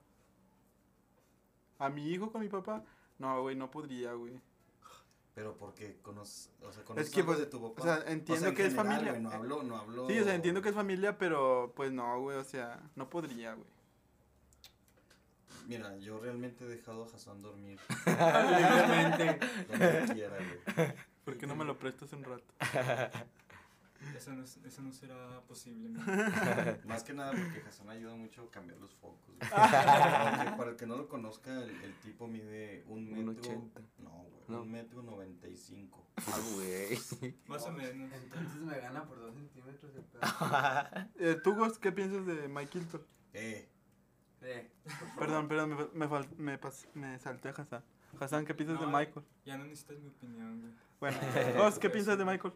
[1.78, 2.84] A mi hijo con mi papá.
[3.18, 4.40] No, güey, no podría, güey.
[5.34, 7.80] Pero porque conoces, o sea, conoces que, algo pues, de tu papá.
[7.80, 9.12] o sea, entiendo en que es familia.
[9.12, 10.08] güey, no hablo, no hablo.
[10.08, 12.36] Sí, o sea, entiendo que es familia, pero pues no, güey.
[12.36, 13.68] O sea, no podría, güey.
[15.78, 19.38] Mira, yo realmente he dejado a Hassan dormir Libremente.
[19.68, 20.92] donde quiera, güey.
[21.24, 22.52] ¿Por qué no me lo prestas un rato?
[24.16, 25.90] Eso no, es- eso no será posible.
[25.90, 26.00] ¿no?
[26.88, 29.20] Más que nada porque Hassan ayuda mucho a cambiar los focos.
[29.36, 29.50] güey.
[29.50, 33.26] para, el que, para el que no lo conozca, el, el tipo mide un Un
[33.26, 33.42] metro.
[33.42, 33.80] ochenta.
[33.98, 34.62] No, güey, No.
[34.62, 36.06] un metro noventa y cinco.
[36.16, 36.98] Ah, güey.
[37.46, 38.10] Más o menos.
[38.14, 40.20] Entonces me gana por dos centímetros el pedo.
[41.16, 43.06] Eh, ¿Tú, Ghost, qué piensas de Mike Hilton?
[43.34, 43.68] Eh,
[45.20, 47.82] Perdón, perdón, me, me, fal- me, pas- me salté a Hassan.
[48.18, 49.24] Hassan, ¿qué piensas de No, Michael?
[49.44, 50.72] Ya no necesitas mi opinión, güey.
[50.98, 51.18] Bueno,
[51.56, 52.52] Ghost, ¿qué piensas de Michael?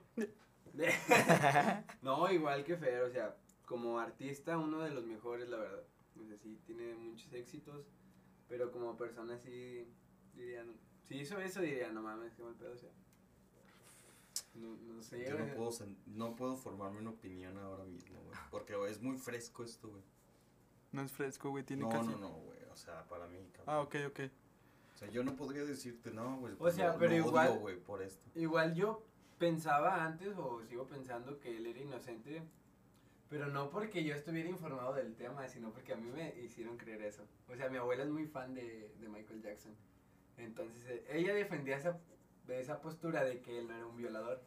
[2.02, 5.82] no, igual que Fer, o sea, como artista, uno de los mejores, la verdad.
[6.20, 7.86] O sea, sí, tiene muchos éxitos,
[8.48, 9.86] pero como persona sí
[10.34, 10.72] diría, no-
[11.02, 12.90] si hizo eso diría, no mames, qué mal pedo, o sea.
[14.54, 15.56] No, no sé, yo no güey.
[15.56, 18.36] puedo, sen- no puedo formarme una opinión ahora mismo, güey.
[18.50, 20.02] Porque güey, es muy fresco esto, güey.
[20.92, 22.08] No es fresco, güey, tiene No, casi...
[22.10, 22.53] no, no, güey.
[22.74, 23.74] O sea, para mí, cabrón.
[23.74, 24.20] Ah, ok, ok.
[24.94, 26.54] O sea, yo no podría decirte, no, güey.
[26.58, 28.24] O sea, lo- pero lo igual- odio, güey, por esto.
[28.34, 29.02] Igual yo
[29.38, 32.42] pensaba antes, o sigo pensando que él era inocente,
[33.28, 37.02] pero no porque yo estuviera informado del tema, sino porque a mí me hicieron creer
[37.02, 37.24] eso.
[37.48, 39.74] O sea, mi abuela es muy fan de, de Michael Jackson.
[40.36, 41.98] Entonces, eh, ella defendía esa,
[42.46, 44.42] de esa postura de que él no era un violador.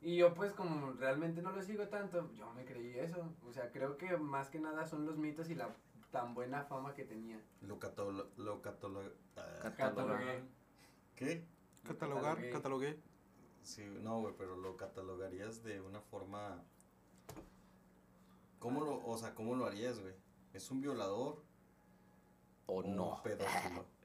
[0.00, 3.34] Y yo pues como realmente no lo sigo tanto, yo me creí eso.
[3.46, 5.74] O sea, creo que más que nada son los mitos y la
[6.10, 7.40] tan buena fama que tenía.
[7.62, 8.30] Lo catalo...
[8.36, 9.00] Lo catalo...
[9.36, 10.42] ah, Cat- Catalogué.
[11.14, 11.44] ¿Qué?
[11.84, 12.50] Catalogar, Catalogué.
[12.50, 13.00] catalogué.
[13.62, 16.62] Sí, no, güey, pero lo catalogarías de una forma...
[18.58, 20.14] ¿Cómo lo, o sea, cómo lo harías, güey?
[20.52, 21.42] ¿Es un violador?
[22.66, 23.14] O no.
[23.16, 23.84] un pedófilo?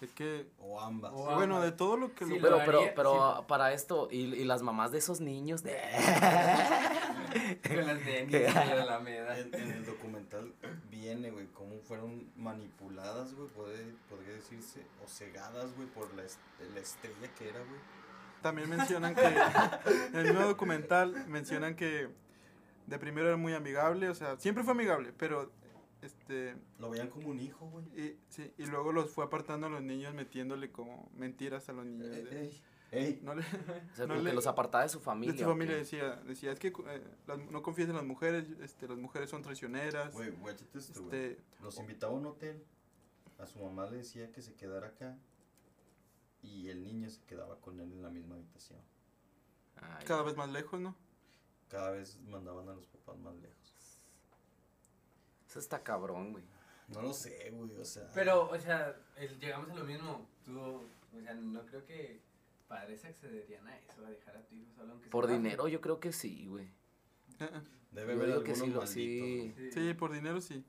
[0.00, 0.50] Es que...
[0.58, 1.12] O ambas.
[1.14, 2.26] O Bueno, de todo lo que...
[2.26, 3.44] Sí, lo- Pero, pero, pero sí.
[3.46, 5.78] para esto, y, y las mamás de esos niños, de...
[7.66, 9.38] Con las nenis de la Alameda.
[9.38, 10.52] En, en el documental
[10.90, 16.38] viene, güey, cómo fueron manipuladas, güey, puede, podría decirse, o cegadas, güey, por la, est-
[16.74, 17.80] la estrella que era, güey.
[18.42, 19.22] También mencionan que...
[19.24, 22.08] En el mismo documental mencionan que...
[22.86, 25.50] De primero era muy amigable, o sea, siempre fue amigable, pero...
[26.02, 26.54] Este...
[26.78, 27.86] Lo veían como un hijo, güey.
[27.98, 31.86] Y, sí, y luego los fue apartando a los niños metiéndole como mentiras a los
[31.86, 32.10] niños.
[32.10, 32.62] De- ey,
[32.98, 33.20] ey.
[33.22, 33.42] no le,
[33.92, 35.32] O sea, No como le- que los apartaba de su familia.
[35.34, 38.46] de su ¿o familia decía, decía, es que eh, las- no confíes en las mujeres,
[38.60, 40.12] este, las mujeres son traicioneras.
[40.14, 40.54] Güey, güey.
[40.74, 42.64] Este, Los invitaba a un hotel,
[43.38, 45.16] a su mamá le decía que se quedara acá,
[46.42, 48.78] y el niño se quedaba con él en la misma habitación.
[49.76, 50.94] Ay, cada vez más lejos, ¿no?
[51.68, 53.74] Cada vez mandaban a los papás más lejos.
[55.48, 56.44] Eso está cabrón, güey.
[56.88, 58.08] No lo sé, güey, o sea...
[58.14, 60.26] Pero, o sea, el- llegamos a lo mismo.
[60.44, 62.20] Tú, o sea, no creo que
[62.68, 65.80] padres accederían a eso, a dejar a tu hijo solo aunque Por sea dinero yo
[65.80, 66.64] creo que sí, güey.
[66.64, 66.70] Eh,
[67.40, 67.60] eh.
[67.92, 69.54] Debe Yo haber digo que sí, lo- sí.
[69.72, 69.94] Sí.
[69.94, 70.64] Por dinero sí.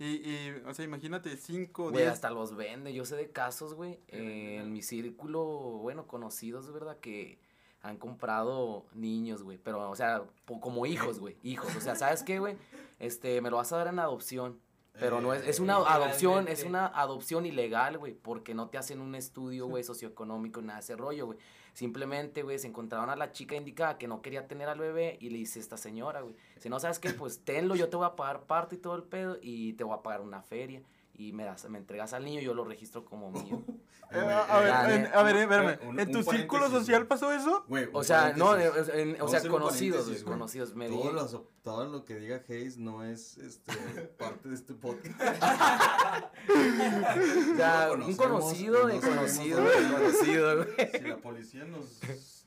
[0.00, 2.12] Y, y, o sea, imagínate, 5, Güey, 10.
[2.12, 2.92] hasta los vende.
[2.94, 5.44] Yo sé de casos, güey, eh, en mi círculo,
[5.82, 6.98] bueno, conocidos, ¿verdad?
[7.00, 7.40] Que
[7.82, 9.58] han comprado niños, güey.
[9.58, 11.36] Pero, o sea, po- como hijos, güey.
[11.42, 11.74] Hijos.
[11.74, 12.56] O sea, ¿sabes qué, güey?
[13.00, 14.60] Este, me lo vas a dar en adopción.
[14.98, 18.78] Pero no es, es una Eh, adopción, es una adopción ilegal, güey, porque no te
[18.78, 21.38] hacen un estudio, güey, socioeconómico, nada de ese rollo, güey.
[21.72, 25.30] Simplemente, güey, se encontraron a la chica indicada que no quería tener al bebé y
[25.30, 28.16] le dice esta señora, güey, si no sabes qué, pues tenlo, yo te voy a
[28.16, 30.82] pagar parte y todo el pedo y te voy a pagar una feria
[31.18, 33.62] y me das, me entregas al niño y yo lo registro como mío.
[34.10, 35.78] Eh, a ver, en- ne- a ver, espérame.
[35.86, 37.66] un- ¿En tu un círculo social pasó eso?
[37.92, 40.24] O sea, no, en- o sea, conocidos, güey, paréntesis, güey.
[40.24, 40.74] conocidos.
[40.74, 41.26] Me todo, lo,
[41.62, 43.72] todo lo que diga Hayes no es este,
[44.18, 45.20] parte de este podcast.
[46.48, 49.74] o sea, no un conocido de no sabemos conocido, nada.
[49.80, 50.90] de conocido, güey.
[50.92, 52.37] Si la policía nos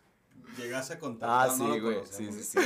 [0.58, 2.58] llegase a contactar, Ah, no sí, güey, sí, sí, sí.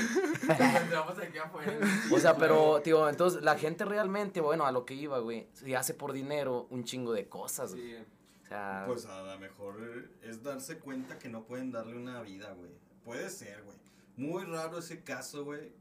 [0.50, 1.74] Aquí afuera.
[2.12, 5.74] O sea, pero, tío, entonces la gente realmente, bueno, a lo que iba, güey, si
[5.74, 7.98] hace por dinero un chingo de cosas, güey.
[7.98, 8.06] Sí.
[8.44, 9.76] O sea, Pues a lo mejor
[10.22, 12.72] es darse cuenta que no pueden darle una vida, güey.
[13.04, 13.78] Puede ser, güey.
[14.18, 15.74] Muy raro ese caso, güey.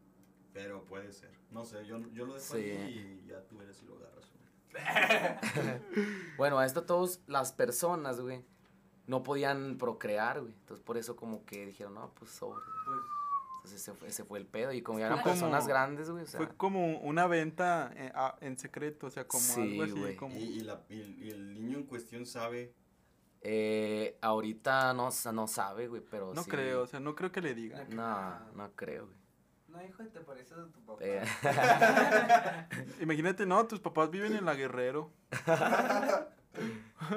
[0.53, 1.31] Pero puede ser.
[1.51, 2.61] No sé, yo, yo lo dejo Sí.
[2.63, 4.25] ahí y ya tú verás si lo agarras.
[4.33, 5.81] güey.
[6.39, 8.45] bueno, a esto todos las personas, güey,
[9.07, 10.53] no podían procrear, güey.
[10.53, 12.63] Entonces por eso como que dijeron, no, pues sobre.
[12.87, 14.73] Pues, Entonces ese fue, ese fue el pedo.
[14.73, 16.39] Y como ya eran como- personas grandes, güey, o sea.
[16.39, 19.93] Fue como una venta eh, a- en secreto, o sea, como Sí, algo así.
[20.01, 20.17] güey.
[20.17, 20.35] Como...
[20.37, 22.75] Y, y la, y, y el niño en cuestión sabe.
[23.47, 26.51] Eh, ahorita no, no sabe, güey, pero No sí.
[26.51, 27.85] creo, o sea, no creo que le diga.
[27.91, 29.19] No, no creo, güey.
[29.69, 31.03] no, hijo, te pareces a tu papá.
[31.05, 31.23] Eh,
[33.03, 35.11] Imagínate, no, tus papás viven en la Guerrero.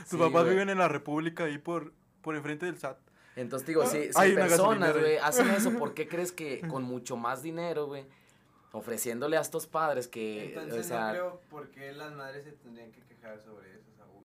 [0.00, 2.98] tus Sí, papás viven en la República ahí por, por enfrente del SAT.
[3.36, 7.16] Entonces digo, si, si Hay personas, güey, hacen eso, ¿por qué crees que con mucho
[7.16, 8.04] más dinero, güey,
[8.72, 12.52] ofreciéndole a estos padres que, Entonces o sea, no creo por qué las madres se
[12.52, 14.26] tendrían que quejar sobre esos abusos.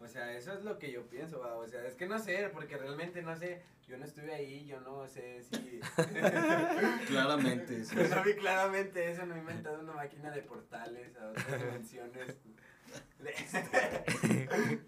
[0.00, 2.50] O sea, eso es lo que yo pienso, va, o sea, es que no sé,
[2.52, 5.80] porque realmente no sé, yo no estuve ahí, yo no sé si...
[7.06, 7.84] Claramente.
[7.84, 7.96] sí.
[7.96, 12.36] Yo no vi claramente eso, no he inventado una máquina de portales a otras dimensiones.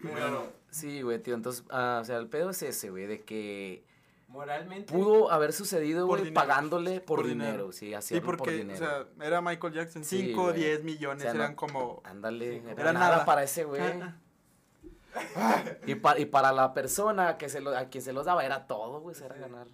[0.00, 3.24] Pero Bueno, sí, güey, tío, entonces, ah, o sea, el pedo es ese, güey, de
[3.24, 3.84] que
[4.28, 4.92] moralmente...
[4.92, 6.40] pudo haber sucedido, güey, dinero.
[6.40, 7.72] pagándole por, Por dinero, dinero.
[7.72, 8.78] sí, Sí, hacerlo por porque, o dinero.
[8.78, 10.04] sea, era Michael Jackson.
[10.04, 10.54] Sí, 5, güey.
[10.56, 12.00] 10 millones, O sea, no- eran como...
[12.04, 13.24] Ándale, Sí, era, era nada, nada.
[13.24, 13.82] para ese güey.
[15.86, 18.66] y, pa- y para la persona que se lo, a quien se los daba era
[18.68, 19.40] todo, güey, era Sí.
[19.40, 19.66] ganar.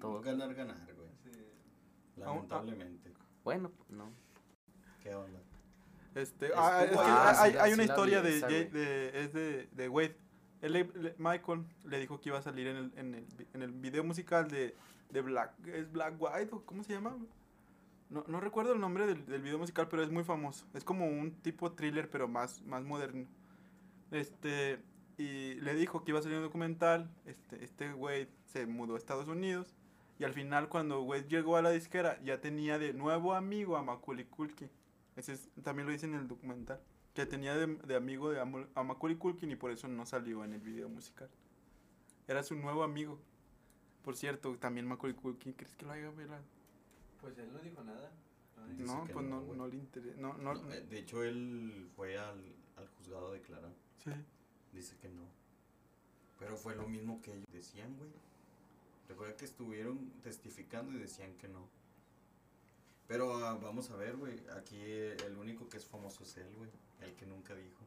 [0.00, 0.20] Todo.
[0.22, 1.08] ganar, ganar, güey.
[1.22, 1.30] Sí.
[2.16, 3.12] Lamentablemente.
[3.42, 4.10] Bueno, no.
[5.02, 5.40] ¿Qué onda?
[6.14, 6.96] Este, ah, es que.
[6.98, 8.70] Ah, hay, sí, hay sí una historia vi de, Jay-
[9.14, 10.16] es de, de Wade.
[10.62, 13.62] Él le- le- Michael le dijo que iba a salir en el, en el, en
[13.62, 14.74] el video musical de,
[15.10, 17.16] de Black, ¿es Black White o cómo se llama?
[18.10, 20.66] No, no recuerdo el nombre del, del video musical, pero es muy famoso.
[20.72, 23.26] Es como un tipo thriller, pero más, más moderno.
[24.10, 24.78] Este,
[25.18, 27.10] y le dijo que iba a salir un documental.
[27.26, 29.74] Este, este Wade se mudó a Estados Unidos.
[30.18, 33.82] Y al final, cuando Wade llegó a la disquera, ya tenía de nuevo amigo a
[33.82, 34.70] Macaulay Culkin.
[35.16, 36.80] Ese es- también lo dice en el documental.
[37.14, 40.52] Que tenía de, de amigo de a Macaulay Culkin y por eso no salió en
[40.54, 41.28] el video musical.
[42.26, 43.20] Era su nuevo amigo.
[44.02, 46.42] Por cierto, también Macaulay Culkin, ¿crees que lo haya violado?
[47.20, 48.10] Pues él no dijo nada.
[48.56, 50.18] No Dice pues no, no, no le interesa.
[50.20, 52.40] No, no, No, eh, de hecho, él fue al,
[52.76, 53.72] al juzgado a declarar.
[54.02, 54.10] sí.
[54.72, 55.22] Dice que no.
[56.40, 58.10] Pero fue lo mismo que ellos decían, güey.
[59.08, 61.68] Recuerda que estuvieron testificando y decían que no.
[63.06, 64.40] Pero ah, vamos a ver, güey.
[64.56, 66.70] Aquí el único que es famoso es él, güey.
[67.00, 67.84] El que nunca dijo.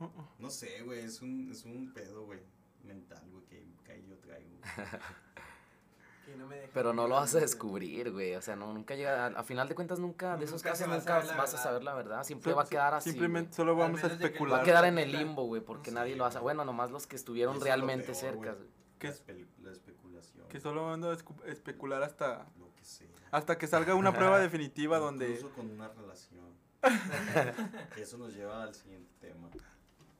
[0.00, 0.26] Uh, uh.
[0.38, 1.00] No sé, güey.
[1.00, 2.40] Es un, es un pedo, güey.
[2.84, 3.44] Mental, güey.
[3.44, 4.48] Que, que yo traigo.
[6.26, 8.34] que no me deja Pero no lo vas a descubrir, güey.
[8.34, 9.26] O sea, no, nunca llega.
[9.26, 11.58] A, a final de cuentas, nunca, de esos casos, a nunca saber la vas a
[11.58, 12.24] saber la verdad.
[12.24, 13.10] Siempre So- va a quedar así.
[13.10, 13.56] Simplemente güey.
[13.56, 14.58] solo vamos a que especular.
[14.58, 16.38] Va a quedar en el limbo, güey, porque Sí, nadie lo hace.
[16.38, 18.52] Bueno, nomás los que estuvieron realmente peor, cerca.
[18.54, 18.68] güey.
[18.98, 20.48] ¿Qué La, espe- la especulación.
[20.48, 23.08] Que solo vamos a especular hasta, Lo que sea.
[23.32, 25.30] hasta que salga una prueba definitiva donde...
[25.30, 26.52] Incluso con una relación.
[27.94, 29.48] Que Eso nos lleva al siguiente tema.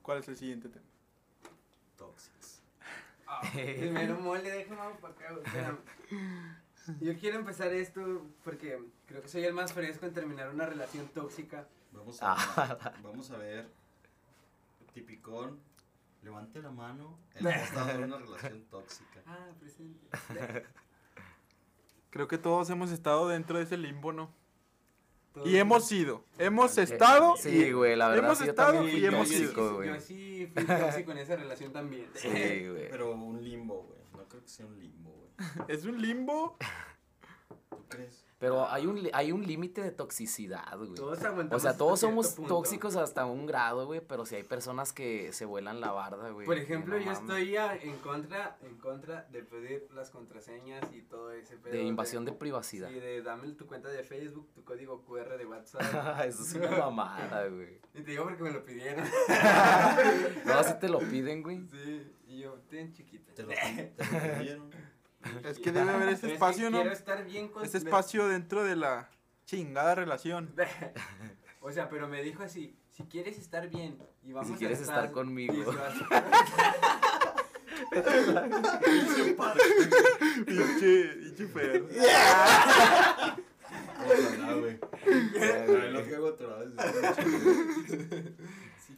[0.02, 0.86] ¿Cuál es el siguiente tema?
[1.96, 2.62] Tóxicos.
[3.26, 5.78] Ah, Primero mole, déjame para acá, espérame.
[7.00, 11.06] Yo quiero empezar esto porque creo que soy el más fresco en terminar una relación
[11.08, 11.66] tóxica.
[11.92, 13.68] Vamos a, vamos a ver.
[14.92, 15.60] Tipicón.
[16.22, 17.18] Levante la mano.
[17.34, 19.20] Él ha estado en una relación tóxica.
[19.26, 20.08] Ah, presente.
[22.14, 24.30] Creo que todos hemos estado dentro de ese limbo, ¿no?
[25.32, 26.22] Todo Y hemos sido.
[26.38, 27.34] Hemos estado.
[27.36, 29.88] Sí, y- güey, la verdad hemos sí, yo estado también y hemos yo, sí, güey.
[29.88, 32.08] yo sí fui tóxico en esa relación también.
[32.14, 32.88] Sí, güey.
[32.92, 33.98] Pero un limbo, güey.
[34.16, 35.28] No creo que sea un limbo, güey.
[35.76, 36.56] Es un limbo.
[37.68, 38.24] ¿Tú crees?
[38.44, 40.92] Pero hay un, li- hay un límite de toxicidad, güey.
[40.94, 42.54] Todos O aguantamos sea, hasta todos somos punto.
[42.56, 46.44] tóxicos hasta un grado, güey, pero si hay personas que se vuelan la barda, güey.
[46.46, 47.20] Por ejemplo, no yo mames.
[47.20, 51.72] estoy en contra, en contra de pedir las contraseñas y todo ese pedo.
[51.72, 52.88] De invasión de privacidad.
[52.90, 55.80] Sí, de dame tu cuenta de Facebook, tu código QR de WhatsApp.
[56.26, 57.80] Eso es una mamada, güey.
[57.94, 59.04] y te digo porque me lo pidieron.
[60.44, 61.66] No, así te lo piden, güey.
[61.70, 63.32] Sí, y yo, ten chiquita.
[63.34, 64.70] ¿Te lo, te lo pidieron?
[65.44, 66.78] Es que debe haber ese Pero es que espacio, ¿no?
[66.78, 69.10] Quiero estar bien con Ese espacio dentro de la
[69.46, 70.54] chingada relación.
[71.66, 75.10] O sea, pero me dijo así, si quieres estar bien y vamos a quieres estar
[75.12, 75.54] conmigo.
[75.54, 75.72] y si
[79.32, 79.56] vas-
[80.46, 81.86] Pinche, pinche feo.
[84.04, 84.78] Ojalá, güey.
[85.40, 86.68] Ay, lo que hago otra vez.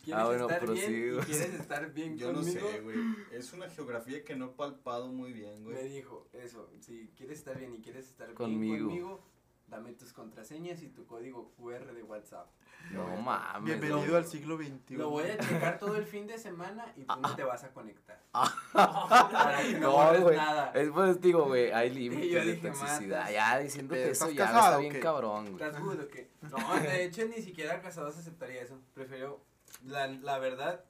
[0.07, 1.21] Quieres Ah, bueno, estar bien prosigo.
[1.21, 2.97] y quieres estar bien Yo no sé, güey.
[3.33, 5.89] Es una geografía que no he palpado muy bien, Me güey.
[5.89, 9.21] dijo eso, si quieres estar bien y quieres estar bien Conmigo.
[9.69, 12.47] dame tus contraseñas y tu código QR de WhatsApp.
[12.93, 13.65] No mames.
[13.65, 14.95] Bienvenido Lo- al siglo XXI.
[14.97, 17.73] Lo voy a checar todo el fin de semana y tú no te vas a
[17.73, 18.23] conectar.
[18.33, 18.53] Ah.
[19.33, 20.37] Para que no, No, güey.
[20.37, 20.71] nada.
[20.75, 23.31] Es pues digo, güey, hay límites de toxicidad.
[23.33, 25.55] Ya diciéndote Pero, eso ¿estás ya casado está bien cabrón, güey.
[25.65, 26.31] ¿Estás good o qué?
[26.43, 28.79] No, de hecho ni siquiera casados aceptaría eso.
[28.95, 29.41] Prefiero,
[29.85, 30.85] la, la verdad,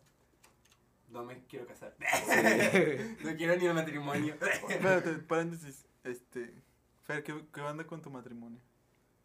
[1.09, 1.95] no me quiero casar.
[3.25, 4.35] no quiero ni el matrimonio.
[4.69, 5.87] Espérate, paréntesis.
[6.05, 6.63] Este.
[7.05, 8.61] Fer, ¿qué, qué onda con tu matrimonio?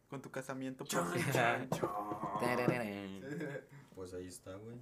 [0.09, 0.85] Con tu casamiento.
[0.85, 1.31] Chon, pues.
[1.31, 1.89] chon, chon.
[3.95, 4.77] Pues ahí está, güey.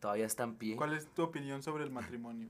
[0.00, 0.76] Todavía está en pie.
[0.76, 2.48] ¿Cuál es tu opinión sobre el matrimonio?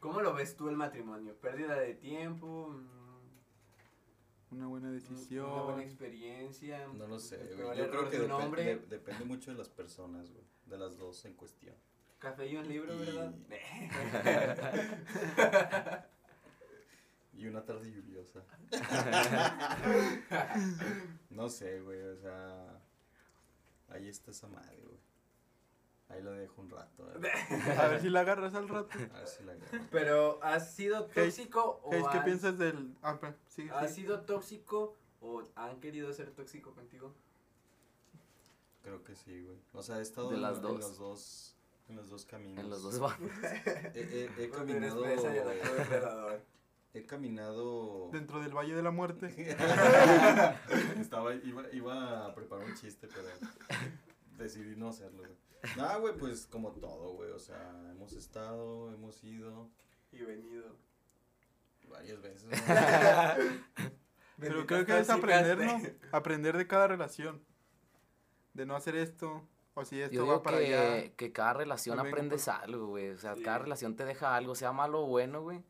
[0.00, 1.34] ¿Cómo lo ves tú el matrimonio?
[1.34, 2.78] ¿Pérdida de tiempo?
[4.54, 5.64] Una buena Una decisión.
[5.66, 6.86] buena experiencia.
[6.94, 7.76] No lo sé, el güey.
[7.78, 8.64] Yo creo que de un depe- hombre.
[8.64, 10.44] de- depende mucho de las personas, güey.
[10.66, 11.74] De las dos en cuestión.
[12.18, 13.34] Café y un libro, Y- ¿verdad?
[17.36, 18.44] Y una tarde lluviosa.
[21.30, 22.80] no sé, güey, o sea.
[23.88, 24.93] Ahí está esa madre, güey.
[26.08, 27.08] Ahí lo dejo un rato.
[27.14, 27.32] A ver,
[27.80, 28.90] A ver si la agarras al rato.
[29.14, 29.78] a ver si la agarro.
[29.90, 32.94] Pero, ¿has sido Hey, tóxico o Hey, ¿Qué has- piensas del.?
[33.02, 34.02] Ah, sigue, ¿Has sigue.
[34.08, 37.14] sido tóxico o han querido ser tóxico contigo?
[38.82, 39.56] Creo que sí, güey.
[39.72, 40.78] O sea, he estado De en, las en dos.
[40.80, 41.56] los dos.
[41.88, 42.62] En los dos caminos.
[42.64, 43.30] En los dos bandos.
[43.94, 45.04] He, he- he caminado.
[46.96, 48.08] He caminado.
[48.12, 49.26] Dentro del Valle de la Muerte.
[51.00, 53.26] Estaba, iba, iba a preparar un chiste, pero
[54.36, 55.76] decidí no hacerlo, güey.
[55.76, 57.30] Nah, güey, pues como todo, güey.
[57.30, 59.70] O sea, hemos estado, hemos ido
[60.12, 60.76] Y venido.
[61.88, 62.44] varias veces.
[62.68, 63.84] ¿no?
[64.38, 65.80] Pero creo que es aprender, de- ¿no?
[66.12, 67.42] Aprender de cada relación.
[68.52, 69.46] De no hacer esto.
[69.74, 71.02] O si esto Yo va digo allá.
[71.02, 73.10] que, que cada relación aprendes algo, güey.
[73.10, 73.42] O sea, Sí.
[73.42, 75.64] cada relación te deja algo, sea malo o bueno, güey.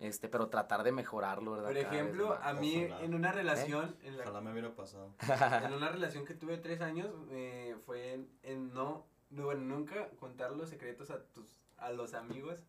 [0.00, 1.68] Este, pero tratar de mejorarlo, ¿verdad?
[1.68, 3.04] Por ejemplo, a mí Ojalá.
[3.04, 5.10] en una relación, en, la- Ojalá me hubiera pasado.
[5.64, 10.08] en una relación que tuve tres años, eh, fue en, en no, no, bueno, nunca
[10.18, 11.44] contar los secretos a tus,
[11.76, 12.60] a los amigos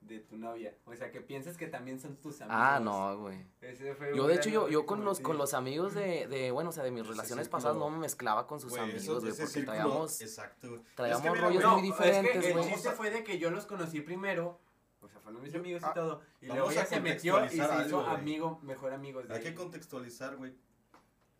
[0.00, 0.74] de tu novia.
[0.84, 2.56] O sea, que piensas que también son tus amigos.
[2.62, 3.38] Ah, no, güey.
[3.62, 6.70] Ese fue Yo, de hecho, yo, yo con los, con los amigos de, de, bueno,
[6.70, 9.32] o sea, de mis relaciones círculo- pasadas no me mezclaba con sus Güey, amigos, güey,
[9.32, 10.80] porque círculo- traíamos, Exacto, güey.
[10.94, 12.68] traíamos Es que mira, rollos güey, muy No, es que diferentes, el güey.
[12.72, 14.60] chiste fue de que yo los conocí primero.
[15.04, 16.22] O sea, fueron mis Yo- amigos ah, y todo.
[16.40, 19.54] Y luego ya se metió y se hizo algo, amigo, mejor amigo de Hay que
[19.54, 20.54] contextualizar, güey,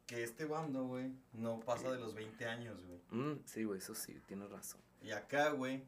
[0.07, 3.01] que este bando, güey, no pasa de los 20 años, güey.
[3.11, 4.81] Mm, sí, güey, eso sí, tienes razón.
[5.03, 5.85] Y acá, güey,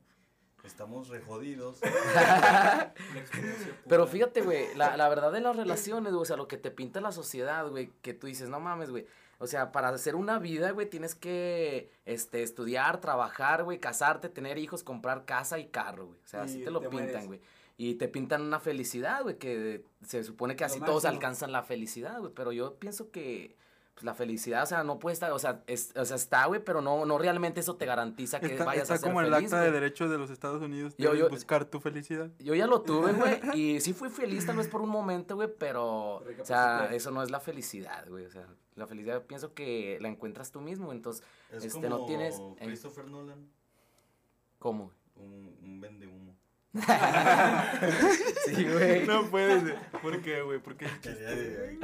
[0.65, 1.81] estamos rejodidos.
[3.89, 6.71] Pero fíjate, güey, la, la verdad de las relaciones, güey, o sea, lo que te
[6.71, 9.07] pinta la sociedad, güey, que tú dices, no mames, güey.
[9.39, 14.57] O sea, para hacer una vida, güey, tienes que este, estudiar, trabajar, güey, casarte, tener
[14.57, 16.19] hijos, comprar casa y carro, güey.
[16.25, 17.27] O sea, así te lo te pintan, mueres.
[17.27, 17.41] güey.
[17.79, 22.19] Y te pintan una felicidad, güey, que se supone que así todos alcanzan la felicidad,
[22.21, 22.33] güey.
[22.35, 23.55] Pero yo pienso que,
[23.93, 26.65] pues, la felicidad, o sea, no puede estar, o sea, es- o sea está, güey,
[26.65, 29.33] pero no, no realmente eso te garantiza que Está, vayas está a ser como el
[29.33, 30.95] acta de derechos de los Estados Unidos.
[30.97, 32.31] Yo- buscar tu felicidad.
[32.39, 35.51] Yo ya lo tuve, güey, y sí fui feliz tal vez por un momento, güey,
[35.59, 39.99] pero, o sea, eso no es la felicidad, güey, o sea, la felicidad pienso que
[40.01, 42.65] la encuentras tú mismo, entonces, Es Este, como no tienes- eh.
[42.65, 43.51] Christopher Nolan,
[44.59, 44.93] ¿cómo?
[45.17, 46.37] un, un vende humo.
[48.47, 49.07] Sí, güey.
[49.07, 49.75] No puedes.
[50.03, 50.59] ¿Por qué, güey?
[50.61, 50.87] ¿Por qué?
[51.03, 51.79] De-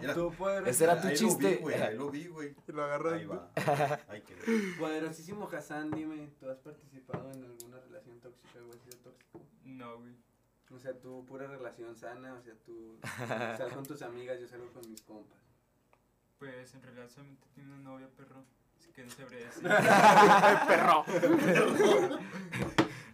[0.00, 1.42] Mira, Tu poder- Ese era tu ahí chiste.
[1.42, 2.54] Lo vi, güey, ahí lo vi, güey.
[2.68, 3.14] Lo agarras.
[3.14, 3.50] Ahí va.
[4.08, 4.38] Ahí quedó.
[4.78, 9.42] Poderosísimo Hassan, dime, ¿tú has participado en alguna relación tóxica o has sido tóxico?
[9.64, 10.14] No, güey.
[10.70, 12.98] O sea, tu pura relación sana, o sea, tú
[13.56, 15.38] sal con tus amigas, yo salgo con mis compas.
[16.38, 18.44] Pues en realidad solamente tiene una novia, perro.
[18.78, 19.62] Así que no se habría decir.
[20.66, 21.04] Perro.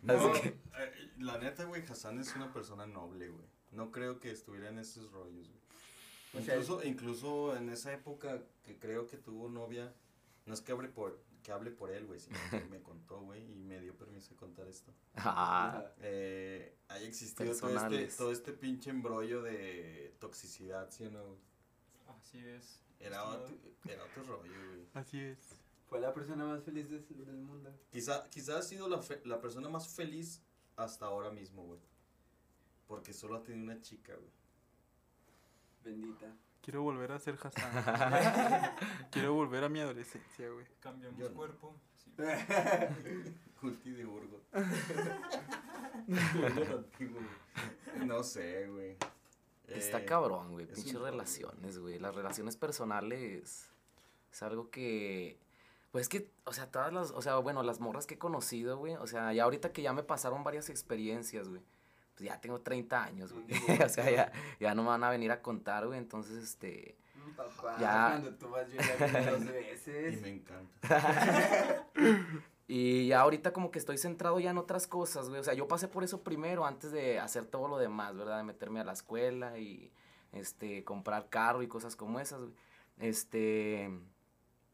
[0.02, 3.46] No, Así que- eh, la neta, güey, Hassan es una persona noble, güey.
[3.72, 5.62] No creo que estuviera en esos rollos, güey.
[6.34, 9.92] O sea, Incluso, incluso en esa época que creo que tuvo novia,
[10.46, 13.52] no es que hable por, que hable por él, güey, sino que me contó, güey,
[13.52, 14.92] y me dio permiso de contar esto.
[15.16, 21.36] Ah, Eh, haya existido todo este, todo este pinche embrollo de toxicidad, ¿sí o no?
[22.18, 22.80] Así es.
[22.98, 23.54] Era otro,
[23.88, 24.86] era otro rollo, güey.
[24.94, 25.38] Así es.
[25.88, 27.02] Fue la persona más feliz del
[27.42, 27.70] mundo.
[27.90, 30.40] Quizá, quizá ha sido la, fe- la persona más feliz
[30.76, 31.80] hasta ahora mismo, güey.
[32.86, 34.30] Porque solo ha tenido una chica, güey.
[35.84, 36.32] Bendita.
[36.62, 38.76] Quiero volver a ser Hassan.
[39.10, 40.64] Quiero volver a mi adolescencia, güey.
[40.80, 41.34] Cambiamos Yo no.
[41.34, 41.74] cuerpo.
[41.96, 42.12] sí.
[43.60, 44.42] Culti de Burgos.
[48.04, 48.96] no sé, güey.
[49.68, 50.66] está Eh, cabrón, güey.
[50.66, 51.98] es Pinches relaciones, güey.
[51.98, 53.68] Las relaciones personales
[54.32, 55.38] es algo que.
[55.92, 57.10] Pues es que, o sea, todas las.
[57.12, 58.94] O sea, bueno, las morras que he conocido, güey.
[58.96, 61.62] O sea, ya ahorita que ya me pasaron varias experiencias, güey.
[62.14, 63.46] Pues ya tengo 30 años, güey.
[63.84, 65.98] o sea, ya, ya no me van a venir a contar, güey.
[65.98, 66.96] Entonces, este.
[67.36, 68.06] Papá, Ya.
[68.10, 70.20] cuando tú vas yo ya dos Y veces.
[70.22, 71.86] me encanta.
[72.68, 75.40] Y ya ahorita como que estoy centrado ya en otras cosas, güey.
[75.40, 78.38] O sea, yo pasé por eso primero antes de hacer todo lo demás, ¿verdad?
[78.38, 79.92] De meterme a la escuela y,
[80.32, 82.54] este, comprar carro y cosas como esas, güey.
[82.98, 83.90] Este...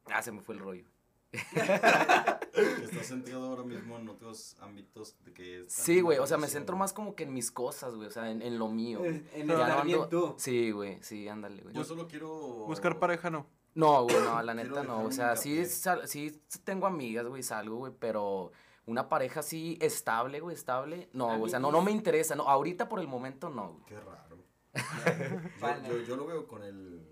[0.07, 0.85] Ah, se me fue el rollo.
[2.83, 6.76] Estás centrado ahora mismo en otros ámbitos de que Sí, güey, o sea, me centro
[6.76, 8.09] más como que en mis cosas, güey.
[8.09, 9.05] O sea, en, en lo mío.
[9.05, 10.35] En no ando- tú.
[10.39, 11.74] Sí, güey, sí, ándale, güey.
[11.74, 12.29] Yo solo quiero...
[12.66, 13.47] Buscar pareja no.
[13.74, 15.05] No, güey, no, la neta no.
[15.05, 18.53] O sea, sí, sal- sí tengo amigas, güey, salgo, güey, pero
[18.87, 21.11] una pareja así estable, güey, estable.
[21.12, 22.35] No, güey, o sea, no, no me interesa.
[22.35, 23.85] No, ahorita por el momento no, güey.
[23.87, 24.39] Qué raro.
[25.89, 27.07] Yo, yo lo veo con el...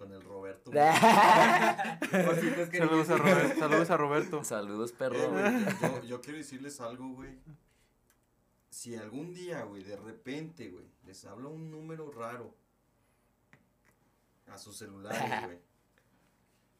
[0.00, 0.70] Con el Roberto.
[2.10, 3.16] Saludos a.
[3.18, 3.58] Roberto.
[3.60, 4.44] Saludos a Roberto.
[4.44, 5.30] Saludos, Eh, perro.
[5.30, 5.64] güey, güey.
[5.82, 7.38] yo, yo quiero decirles algo, güey.
[8.70, 12.54] Si algún día, güey, de repente, güey, les habla un número raro
[14.46, 15.58] a sus celulares, güey.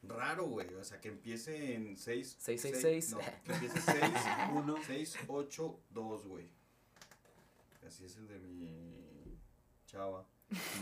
[0.01, 0.73] Raro, güey.
[0.73, 2.37] O sea, que empiece en 6.
[2.39, 3.11] 666.
[3.11, 4.01] No, que empiece 6,
[4.55, 4.77] Uno.
[4.87, 6.49] 6, 8, 2, güey.
[7.87, 9.37] Así es el de mi
[9.85, 10.25] chava.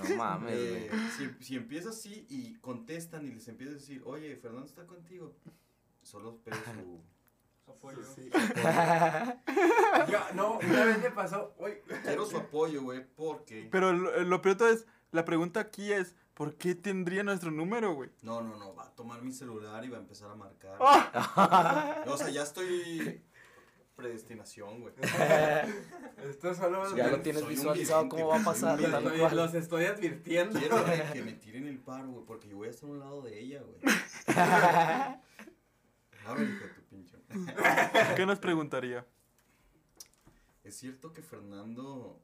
[0.10, 4.36] No mames, Eh, si, si empieza así y contestan y les empieza a decir, oye,
[4.36, 5.36] Fernando está contigo,
[6.02, 7.02] solo espero su...
[7.66, 8.00] Su apoyo.
[8.16, 8.32] Sí.
[10.12, 11.54] Yo, no, una vez me pasó.
[11.60, 11.74] Uy.
[12.04, 13.68] Quiero su apoyo, güey, porque...
[13.72, 17.94] Pero lo, lo peor todo es, la pregunta aquí es, ¿por qué tendría nuestro número,
[17.94, 18.10] güey?
[18.24, 20.78] No, no, no, va a tomar mi celular y va a empezar a marcar.
[20.80, 22.04] ¡Ah!
[22.08, 23.22] O sea, ya estoy...
[24.00, 24.94] Predestinación, güey.
[26.30, 26.96] Esto solo.
[26.96, 29.36] Ya lo tienes visualizado cómo va a pasar, Los estoy, cual.
[29.36, 30.58] los estoy advirtiendo.
[30.58, 30.78] Quiero
[31.14, 33.38] que me tiren el paro, güey, porque yo voy a estar a un lado de
[33.38, 33.80] ella, güey.
[36.26, 37.18] A ver, hijo de tu pinche.
[38.16, 39.06] ¿Qué nos preguntaría?
[40.64, 42.22] ¿Es cierto que Fernando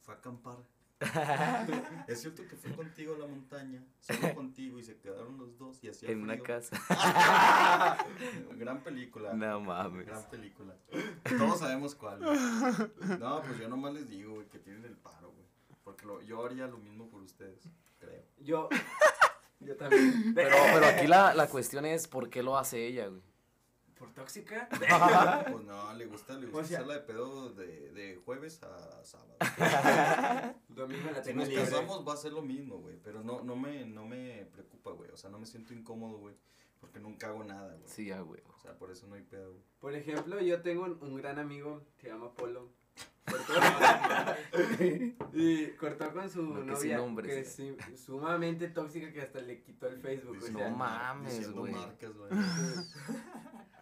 [0.00, 0.58] fue a acampar?
[2.08, 3.82] ¿Es cierto que fue contigo a la montaña?
[4.00, 6.76] Solo contigo y se quedaron los dos y hacía En una casa.
[8.56, 9.32] Gran película.
[9.32, 10.06] No mames.
[10.06, 10.74] Gran película.
[11.38, 12.18] Todos sabemos cuál.
[12.20, 13.18] güey.
[13.18, 15.46] No, pues yo nomás les digo, güey, que tienen el paro, güey.
[15.84, 18.22] Porque lo- yo haría lo mismo por ustedes, creo.
[18.38, 18.68] Yo.
[19.60, 20.32] Yo también.
[20.34, 23.22] Pero, pero aquí la, la cuestión es por qué lo hace ella, güey.
[24.00, 24.66] ¿Por tóxica?
[25.52, 29.04] Pues no, le gusta, le gusta O sea- hacerla de pedo de, de jueves a
[29.04, 29.36] sábado.
[30.68, 31.64] Domingo la Si tengo nos libre.
[31.64, 32.96] casamos va a ser lo mismo, güey.
[33.04, 35.10] Pero no, no, me, no me preocupa, güey.
[35.10, 36.34] O sea, no me siento incómodo, güey.
[36.80, 37.86] Porque nunca hago nada, güey.
[37.86, 38.40] Sí, ya, güey.
[38.48, 39.62] O sea, por eso no hay pedo, güey.
[39.80, 42.72] Por ejemplo, yo tengo un, un gran amigo, se llama Polo.
[43.30, 43.52] Cortó,
[45.34, 47.40] y cortó con su No, que novia, nombres, que eh.
[47.42, 50.30] es sí- sumamente tóxica, que hasta le quitó el Facebook.
[50.30, 51.72] o Diciendo sea, no mames, güey.
[51.74, 52.30] marcas, güey.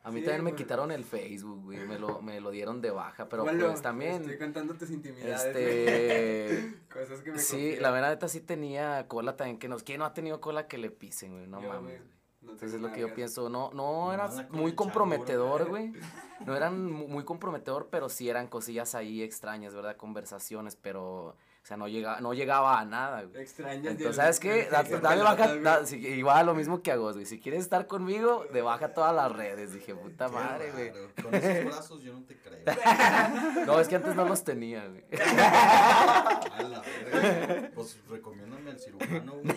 [0.09, 0.56] A mí Sí, también me güey.
[0.62, 1.78] quitaron el Facebook, güey.
[1.86, 3.28] Me lo, me lo dieron de baja.
[3.28, 4.22] Pero pues también.
[4.22, 5.44] Estoy contando tus intimidades.
[5.44, 6.74] Este.
[6.92, 7.82] Cosas que me Sí, confían.
[7.82, 9.82] la verdad neta sí tenía cola también que nos.
[9.82, 11.46] ¿Quién no ha tenido cola que le pisen, güey?
[11.46, 11.82] No Yo, mames.
[11.82, 12.09] güey, güey.
[12.42, 13.48] no Entonces es lo que yo pienso.
[13.48, 15.92] No, no era muy comprometedor, güey.
[16.46, 19.96] No eran mu- muy comprometedor, pero sí eran cosillas ahí extrañas, ¿verdad?
[19.96, 21.36] Conversaciones, pero.
[21.69, 23.43] O sea, no llegaba, no llegaba a nada, güey.
[23.43, 23.91] Extrañas.
[23.93, 24.69] Entonces, ¿sabes qué?
[25.03, 27.27] Dale baja, da- sí, igual lo mismo que hago, güey.
[27.27, 29.75] Si quieres estar conmigo, de baja todas las redes.
[29.75, 30.93] Dije, puta Qué madre, güey.
[31.23, 32.64] Con esos brazos yo no te creo.
[33.66, 35.05] No, es que antes no los tenía, güey.
[35.21, 37.71] A la verga.
[37.75, 39.55] Pues recomiéndame al cirujano, güey.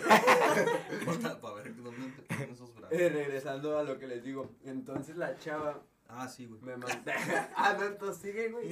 [1.06, 2.92] Para, para ver dónde te ponen esos brazos.
[2.98, 4.50] Eh, regresando a lo que les digo.
[4.66, 6.60] Entonces la chava Ah, sí, güey.
[6.60, 7.14] me manda.
[7.56, 8.68] ah, no, entonces sigue, güey.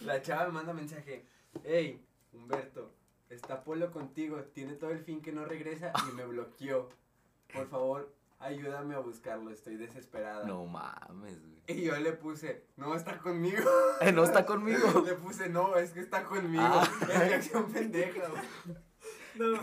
[0.00, 1.24] La chava me manda mensaje.
[1.64, 2.92] Hey, Humberto,
[3.30, 6.88] está Polo contigo, tiene todo el fin que no regresa y me bloqueó.
[7.52, 10.44] Por favor, ayúdame a buscarlo, estoy desesperada.
[10.46, 11.58] No mames, güey.
[11.66, 13.62] Y yo le puse, no está conmigo.
[14.00, 15.02] Eh, no está conmigo.
[15.06, 16.62] Le puse, no, es que está conmigo.
[16.64, 16.88] Ah.
[17.02, 18.76] Es reacción pendeja, güey.
[19.34, 19.58] No,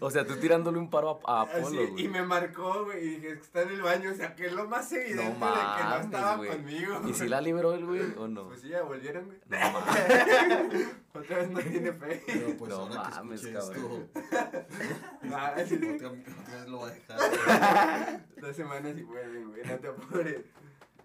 [0.00, 2.04] O sea, tú tirándole un paro a, a Así, Apolo, güey.
[2.04, 4.46] y me marcó, güey, y dije, es que está en el baño, o sea, que
[4.46, 7.00] es lo más evidente de que no estaba conmigo.
[7.06, 8.48] ¿Y si la liberó el güey o no?
[8.48, 9.38] Pues sí, ya volvieron, güey.
[9.48, 10.88] No mames.
[11.20, 12.22] Otra vez no tiene fe.
[12.26, 14.10] Pero pues No ahora que mames, escuche cabrón.
[14.14, 14.20] esto,
[15.36, 15.54] Ah,
[15.94, 18.26] otra, otra vez lo va a dejar.
[18.40, 20.44] Dos semanas y vuelven, güey, no te apures.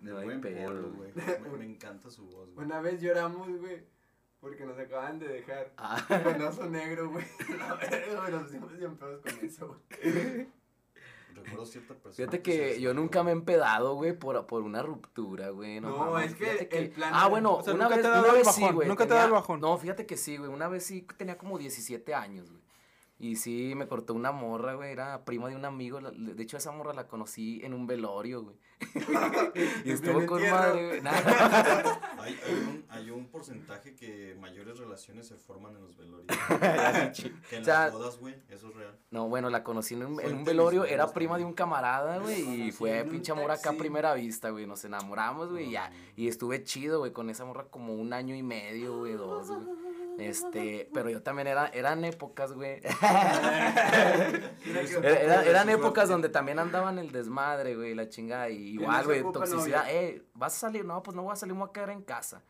[0.02, 1.12] De No hay buen pedo, polo, güey.
[1.12, 1.40] güey.
[1.52, 2.66] Me, me encanta su voz, güey.
[2.66, 3.84] Una vez lloramos, güey,
[4.40, 5.74] porque nos acaban de dejar.
[5.78, 7.26] Ah, Un Penoso negro, güey.
[7.58, 9.68] La verga, güey, nos pusimos bien pedos con eso,
[10.04, 10.48] güey.
[11.36, 12.16] Recuerdo cierta persona.
[12.16, 15.80] Fíjate que yo nunca me he empedado, güey, por, por una ruptura, güey.
[15.82, 18.68] No, No, es que el plan Ah, bueno, O sea, una vez, una vez sí,
[18.72, 18.88] güey.
[18.88, 19.60] nunca te ha dado el bajón.
[19.60, 20.50] No, fíjate que sí, güey.
[20.50, 22.65] Una vez sí tenía como 17 años, güey.
[23.18, 24.92] Y sí, me cortó una morra, güey.
[24.92, 26.00] Era prima de un amigo.
[26.02, 28.58] De hecho, esa morra la conocí en un velorio, güey.
[29.86, 31.02] y estuvo con madre, güey.
[32.26, 36.26] Hay, hay, un, hay un porcentaje que mayores relaciones se forman en los velorios.
[37.50, 38.98] que en O sea, las bodas, güey, eso es real.
[39.12, 42.68] No, bueno, la conocí en un, en un velorio, era prima de un camarada, güey,
[42.68, 45.96] y fue pinche amor acá a primera vista, güey, nos enamoramos, güey, y ya, No.
[46.16, 49.62] y estuve chido, güey, con esa morra como un año y medio, güey, dos, güey,
[50.20, 52.82] este, pero yo también era, eran épocas, güey,
[55.04, 59.86] Era- eran épocas donde también andaban el desmadre, güey, la chingada, y igual, güey, toxicidad,
[59.90, 60.86] eh, ¿vas a salir?
[60.86, 62.44] No, pues no voy a salir, me voy a quedar en casa.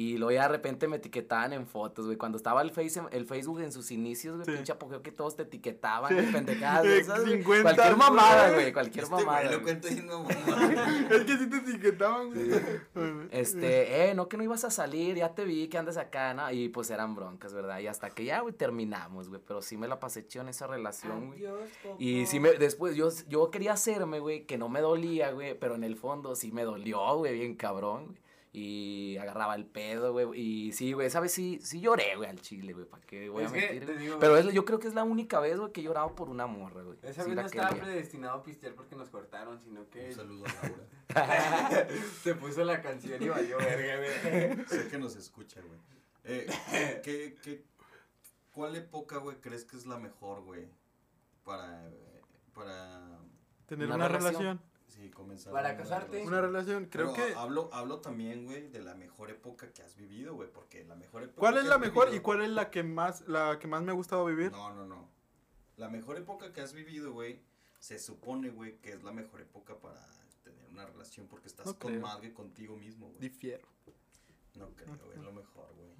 [0.00, 2.16] Y luego ya de repente me etiquetaban en fotos, güey.
[2.16, 4.52] Cuando estaba el, face, el Facebook en sus inicios, güey, Sí.
[4.52, 6.14] pinche apogeo que todos te etiquetaban, Sí.
[6.14, 7.32] güey, pendejadas, Eh, esas, güey.
[7.36, 8.72] 50, Cualquier mamada, güey.
[8.72, 9.56] cualquier Este mamada.
[9.58, 9.74] güey
[10.06, 10.26] lo.
[11.10, 12.50] Es que sí te etiquetaban, güey.
[13.30, 16.50] Este, eh, no que no ibas a salir, ya te vi que andas acá, ¿no?
[16.50, 17.78] Y pues eran broncas, ¿verdad?
[17.80, 19.40] Y hasta que ya, güey, terminamos, güey.
[19.46, 21.44] Pero sí me la pasé chido en esa relación, güey.
[21.98, 25.74] Y sí me, después, yo, yo quería hacerme, güey, que no me dolía, güey, pero
[25.74, 28.29] en el fondo sí me dolió, güey, bien cabrón, güey.
[28.52, 32.40] Y agarraba el pedo, güey, y sí, güey, esa vez sí, sí lloré, güey, al
[32.40, 34.88] chile, güey, ¿para qué voy Es a que, mentir, digo, Pero es, yo creo que
[34.88, 36.98] es la única vez, güey, que he llorado por una morra, güey.
[37.02, 37.84] Esa Sí vez no estaba quería.
[37.84, 41.86] predestinado a pistear porque nos cortaron, sino que Un saludo a Laura.
[42.22, 44.66] se puso la canción y valió verga, güey.
[44.66, 45.78] Sé que nos escucha, güey.
[46.24, 46.46] Eh,
[47.04, 47.64] ¿qué, qué,
[48.50, 50.66] ¿Cuál época, güey, crees que es la mejor, güey?
[51.44, 52.20] Para, eh,
[52.52, 53.16] para,
[53.66, 54.42] Tener Una una, relación.
[54.58, 54.69] relación.
[54.90, 55.52] Sí, comenzar.
[55.52, 56.22] Para casarte.
[56.24, 56.86] Una relación.
[56.86, 57.34] Creo Pero que.
[57.34, 61.22] Hablo, hablo también, güey, de la mejor época que has vivido, güey, porque la mejor
[61.22, 63.66] época ¿Cuál que es la has mejor y cuál es la que más, la que
[63.66, 64.52] más me ha gustado vivir?
[64.52, 65.08] No, no, no.
[65.76, 67.40] La mejor época que has vivido, güey,
[67.78, 70.06] se supone, güey, que es la mejor época para
[70.44, 73.20] tener una relación porque estás No con madre contigo mismo, güey.
[73.20, 73.66] Difiero.
[74.54, 75.90] No creo, güey, es lo mejor, güey.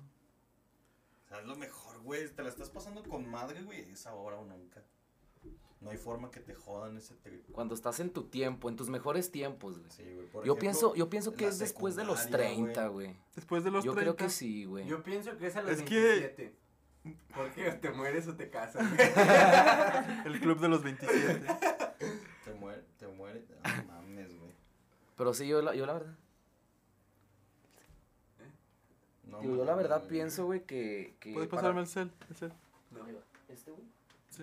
[1.24, 2.28] O sea, es lo mejor, güey.
[2.28, 4.84] Te la estás pasando con madre, güey, es ahora o nunca.
[5.81, 7.51] No hay forma que te jodan ese trip.
[7.53, 9.91] Cuando estás en tu tiempo, en tus mejores tiempos, güey.
[9.91, 10.26] Sí, güey.
[10.28, 13.16] Por Yo ejemplo, pienso, yo pienso que es después de los secundaria, 30, güey.
[13.35, 14.14] Después de los Yo 30.
[14.14, 14.87] creo que sí, güey.
[14.87, 16.55] Yo pienso que es a los Es que- 27.
[17.35, 18.83] Porque te mueres o te casas.
[20.26, 21.47] El club de los 27.
[22.45, 23.43] Te muere, te muere.
[23.62, 24.53] Ah, mames, güey.
[25.16, 26.14] Pero sí, yo la, yo la verdad.
[29.24, 32.11] No, Digo, yo la verdad pienso, güey, que, que ¿Puedes para- pasarme el cel?
[32.28, 32.53] El cel.
[32.91, 33.01] No.
[33.49, 33.85] Este, güey.
[34.28, 34.43] Sí.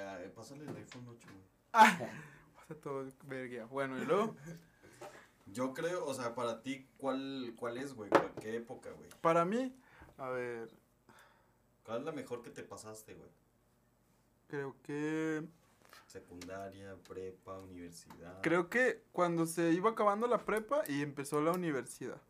[0.00, 1.44] Eh, pásale el iPhone 8, güey.
[2.54, 3.64] Pasa todo verga.
[3.66, 4.34] Bueno, y luego,
[5.46, 8.10] Yo creo, o sea, para ti, ¿cuál, cuál es, güey?
[8.10, 9.08] ¿Cuál- ¿Qué época, güey?
[9.22, 9.74] para mí,
[10.18, 10.68] a ver,
[11.84, 13.30] ¿Cuál es la mejor que te pasaste, güey?
[14.46, 15.42] creo que.
[16.06, 18.40] Secundaria, prepa, universidad.
[18.42, 22.20] Creo que cuando se iba acabando la prepa y empezó la universidad.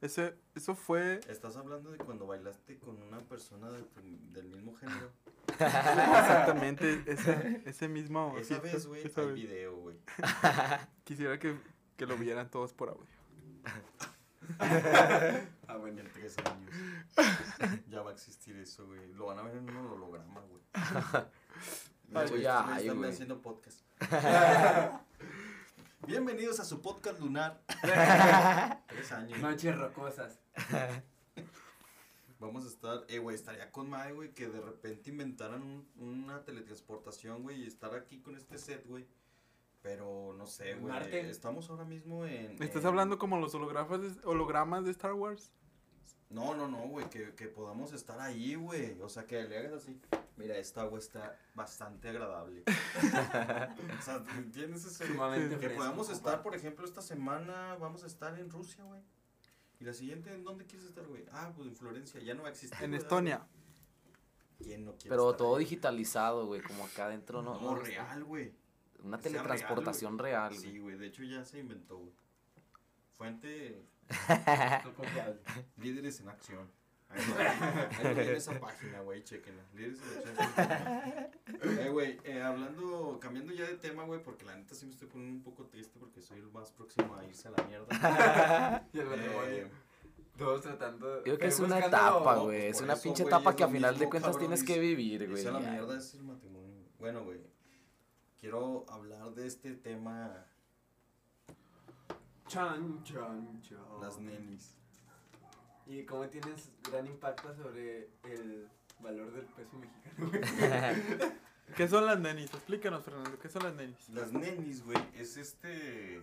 [0.00, 1.20] Ese, eso fue.
[1.28, 4.00] ¿Estás hablando de cuando bailaste con una persona de tu-
[4.32, 5.10] del mismo género?
[6.20, 8.34] Exactamente ese, ese mismo.
[8.38, 9.34] Esa sí, vez, güey, vez.
[9.34, 9.96] video, güey.
[11.04, 11.56] Quisiera que,
[11.96, 13.06] que lo vieran todos por audio.
[15.68, 16.00] Ah, bueno.
[16.00, 16.74] En tres años.
[17.88, 19.12] ya va a existir eso, güey.
[19.12, 20.62] Lo van a ver en un holograma, güey.
[22.12, 23.82] Ay, ya, ay, están haciendo podcast.
[26.08, 27.62] Bienvenidos a su podcast lunar.
[28.88, 29.38] tres años.
[29.38, 30.40] Noches rocosas.
[32.40, 36.42] Vamos a estar, eh, güey, estaría con madre, güey, que de repente inventaran un- una
[36.44, 39.06] teletransportación, güey, y estar aquí con este set, güey.
[39.82, 40.92] Pero no sé, güey.
[40.92, 41.28] Marte.
[41.30, 42.62] Estamos ahora mismo en.
[42.62, 45.52] ¿Estás en- hablando como los hologramas de, hologramas de Star Wars?
[46.28, 49.00] No, no, no, güey, que, que podamos estar ahí, güey.
[49.00, 50.00] O sea, que le hagas así.
[50.36, 52.62] Mira, esta agua está bastante agradable.
[53.98, 55.06] o sea, ¿entiendes ese?
[55.06, 59.00] Sumamente Que fresco, podamos estar, por ejemplo, esta semana vamos a estar en Rusia, güey.
[59.80, 61.24] Y la siguiente, ¿en dónde quieres estar, güey?
[61.32, 62.84] Ah, pues en Florencia, ya no va a existir.
[62.84, 63.46] En ¿verdad, Estonia.
[64.58, 65.64] ¿Quién no quiere Pero estar todo ahí?
[65.64, 67.54] digitalizado, güey, como acá adentro, ¿no?
[67.54, 67.74] No, ¿no?
[67.76, 68.52] real, güey.
[69.02, 70.60] Una Que sea real, teletransportación real, güey.
[70.60, 72.12] Sí, güey, de hecho ya se inventó, güey.
[73.12, 73.86] Fuente.
[75.78, 76.70] Líderes en Acción.
[77.10, 79.62] Ahí esa página, güey, chequenla.
[79.74, 79.98] Líderes.
[81.62, 85.08] Eh, güey, eh, hablando, cambiando ya de tema, güey, porque la neta sí me estoy
[85.08, 88.86] poniendo un poco triste porque soy el más próximo a irse a la mierda.
[88.92, 89.66] Y el matrimonio.
[89.66, 89.70] Eh,
[90.38, 91.22] Todos tratando.
[91.24, 92.60] Creo que es una etapa, no, güey.
[92.60, 95.26] pues es una eso, pinche etapa que a final de cuentas cabrón, tienes que vivir,
[95.28, 95.32] güey.
[95.42, 96.86] irse a la mierda es el matrimonio.
[96.98, 97.40] Bueno, güey,
[98.38, 100.46] quiero hablar de este tema,
[102.46, 103.78] Chan, chan, chan.
[104.00, 104.76] las nenis.
[105.90, 108.68] Y cómo tienes gran impacto sobre el
[109.00, 111.32] valor del peso mexicano, güey.
[111.76, 112.54] ¿Qué son las nenis?
[112.54, 114.08] Explícanos, Fernando, ¿qué son las nenis?
[114.10, 116.22] Las nenis, güey, es este.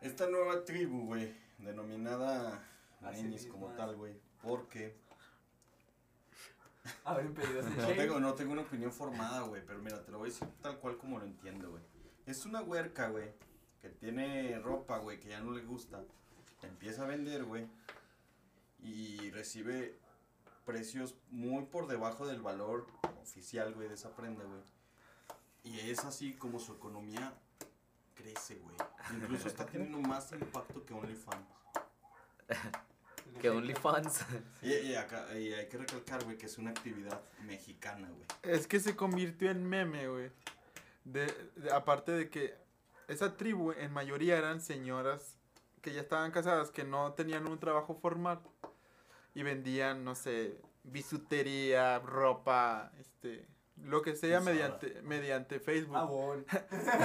[0.00, 2.64] Esta nueva tribu, güey, denominada
[3.02, 4.14] Así nenis como tal, güey.
[4.40, 4.94] Porque.
[7.34, 10.28] Pedidos de No tengo, no tengo una opinión formada, güey, pero mira, te lo voy
[10.28, 11.82] a decir tal cual como lo entiendo, güey.
[12.24, 13.30] Es una huerca, güey,
[13.82, 16.04] que tiene ropa, güey, que ya no le gusta.
[16.62, 17.66] Empieza a vender, güey,
[18.86, 19.98] y recibe
[20.64, 22.86] precios muy por debajo del valor
[23.22, 24.60] oficial, güey, de esa prenda, güey.
[25.64, 27.34] Y es así como su economía
[28.14, 28.76] crece, güey.
[29.14, 31.46] Incluso está teniendo más impacto que OnlyFans.
[33.40, 34.24] Que OnlyFans.
[34.62, 38.26] Y, y acá, y hay que recalcar, güey, que es una actividad mexicana, güey.
[38.42, 40.30] Es que se convirtió en meme, güey.
[41.04, 41.26] De,
[41.56, 42.54] de- aparte de que
[43.08, 45.36] esa tribu en mayoría eran señoras
[45.82, 48.40] que ya estaban casadas, que no tenían un trabajo formal
[49.36, 55.98] y vendían, no sé, bisutería, ropa, este, lo que sea mediante, mediante Facebook.
[55.98, 56.46] Abón.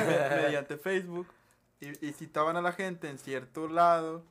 [0.45, 1.27] mediante Facebook
[1.81, 4.23] y, y citaban a la gente en cierto lado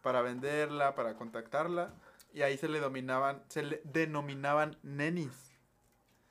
[0.00, 1.92] para venderla, para contactarla
[2.32, 5.52] y ahí se le dominaban, se le denominaban nenis.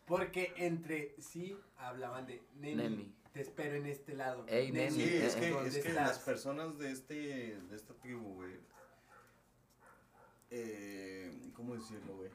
[0.06, 2.76] Porque entre sí hablaban de neni.
[2.76, 3.16] Neni.
[3.34, 4.46] Te espero en este lado.
[4.48, 4.92] Ey, neni.
[4.92, 8.54] Sí, es que, ¿dónde es que las personas de este de esta tribu, güey.
[10.50, 12.30] Eh, ¿Cómo decirlo, güey?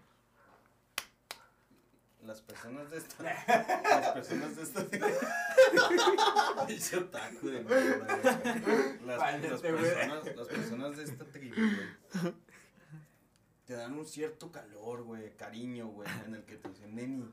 [2.24, 3.22] Las personas de esta.
[3.88, 4.84] las personas de esta.
[6.68, 9.06] Dice otaku de mierda, güey.
[9.06, 12.34] Las, personas, las personas de esta tribu, güey.
[13.66, 17.24] Te dan un cierto calor, güey, cariño, güey, en el que te dicen, neni,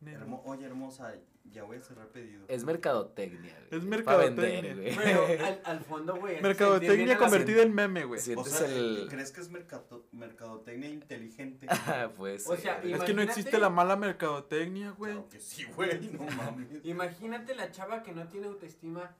[0.00, 0.16] Neni.
[0.16, 1.12] hermo- oye hermosa,
[1.44, 2.44] ya voy a cerrar pedido.
[2.48, 3.78] Es mercadotecnia, güey.
[3.80, 4.62] Es mercadotecnia.
[4.74, 4.96] vender, güey.
[4.96, 6.36] Pero al, al fondo, güey.
[6.36, 8.20] es Mercadotecnia convertida en meme, güey.
[8.20, 11.66] O Sientes sea, el- ¿crees que es mercato- mercadotecnia inteligente?
[12.16, 12.46] pues.
[12.48, 12.80] O sea.
[12.82, 15.12] Es que no existe la mala mercadotecnia, güey.
[15.12, 16.68] Claro que sí, güey, no mames.
[16.84, 19.14] Imagínate la chava que no tiene autoestima.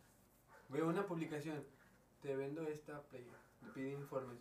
[0.69, 1.63] Veo una publicación.
[2.23, 3.27] Te vendo esta playa.
[3.61, 4.39] Me pide informes.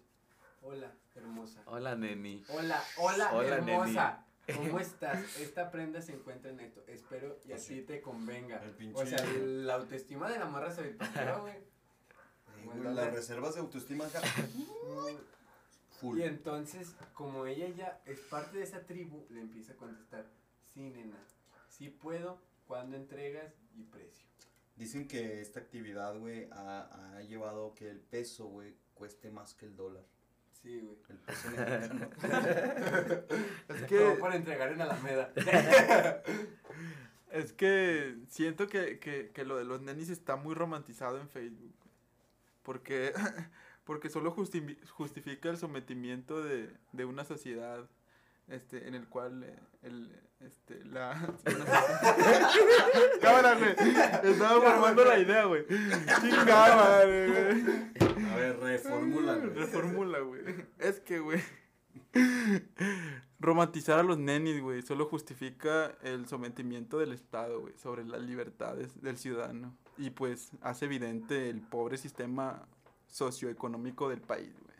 [0.62, 1.62] Hola, hermosa.
[1.66, 2.44] Hola, neni.
[2.50, 4.26] Hola, hola, Hola, hermosa.
[4.56, 5.40] ¿Cómo estás?
[5.40, 6.84] Esta prenda se encuentra en esto.
[6.88, 7.82] Espero y a Pues ti sí.
[7.82, 8.64] te convenga.
[8.64, 10.98] El pinche- O sea, la autoestima de la morra se ve
[11.42, 11.56] güey.
[12.64, 14.22] Güey, Las reservas de autoestima acá,
[16.00, 16.20] full.
[16.20, 20.26] Y entonces, como ella ya es parte de esa tribu, le empieza a contestar,
[20.74, 21.18] sí, nena,
[21.70, 24.26] sí puedo, cuando entregas y precio.
[24.76, 29.66] Dicen que esta actividad, güey, ha, ha llevado que el peso, güey, cueste más que
[29.66, 30.04] el dólar.
[30.62, 30.98] Sí, güey.
[31.10, 32.10] El peso mexicano.
[33.70, 35.32] Es Todo que, por entregar en Alameda.
[37.32, 41.74] es que siento que, que, que lo de los nenis está muy romantizado en Facebook.
[42.64, 43.14] Porque,
[43.86, 47.90] porque solo justi- justifica el sometimiento de, de una sociedad
[48.52, 51.14] este, en el cual eh, el, este, la...
[53.22, 53.72] Cámara, güey.
[54.32, 55.66] Estaba formando la idea, güey.
[56.22, 58.30] Chingada, madre, güey.
[58.32, 59.50] A ver, reformula, güey.
[59.50, 60.42] Reformula, güey.
[60.80, 61.42] Es que, güey.
[63.40, 69.02] Romantizar a los nenis, güey, solo justifica el sometimiento del Estado, güey, sobre las libertades
[69.02, 69.76] del ciudadano.
[69.98, 72.68] Y pues hace evidente el pobre sistema
[73.08, 74.71] socioeconómico del país, güey.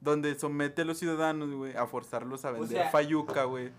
[0.00, 3.70] Donde somete a los ciudadanos, güey, a forzarlos a vender sea- fayuca, güey,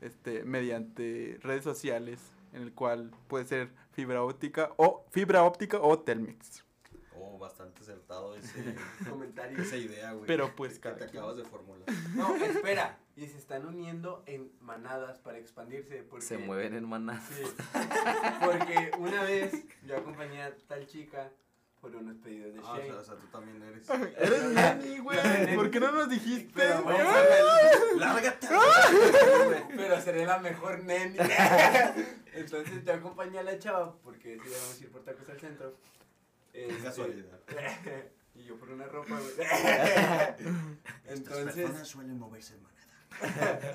[0.00, 2.20] este, mediante redes sociales,
[2.52, 6.64] en el cual puede ser fibra óptica o fibra óptica o Telmex.
[7.22, 8.74] Oh, bastante acertado ese,
[9.10, 9.58] Comentario.
[9.62, 10.26] esa idea, güey.
[10.26, 11.84] Pero, pues, que te acabas de formular.
[12.14, 12.98] No, espera.
[13.14, 16.02] Y se están uniendo en manadas para expandirse.
[16.02, 17.20] Porque, Se mueven en maná.
[17.28, 17.42] Sí.
[18.42, 19.52] Porque una vez
[19.86, 21.30] yo acompañé a tal chica
[21.80, 22.88] por unos pedidos de Ah, o Shane.
[22.90, 23.88] sea, o sea, tú también eres.
[24.18, 25.54] Eres neni, güey.
[25.56, 26.52] ¿Por qué no nos dijiste?
[26.54, 26.98] Pero, güey,
[27.96, 28.48] ¡Lárgate!
[29.76, 31.16] Pero seré la mejor neni.
[32.32, 35.74] Entonces yo acompañé a la chava porque a ir por tacos al centro.
[36.52, 37.40] Qué Este, casualidad.
[38.34, 39.30] Y yo por una ropa, güey.
[39.30, 40.38] Estas
[41.06, 43.74] Entonces, personas suelen moverse en manada.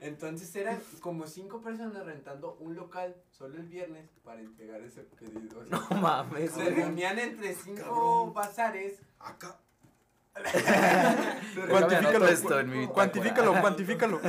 [0.00, 5.60] Entonces eran como cinco personas rentando un local solo el viernes para entregar ese pedido.
[5.60, 8.34] O sea, No mames, se reunían entre cinco Cabrón.
[8.34, 8.98] bazares.
[9.18, 9.58] Acá.
[11.70, 14.20] Cuantifícalo, esto en mi Cuantifícalo, cuantifícalo.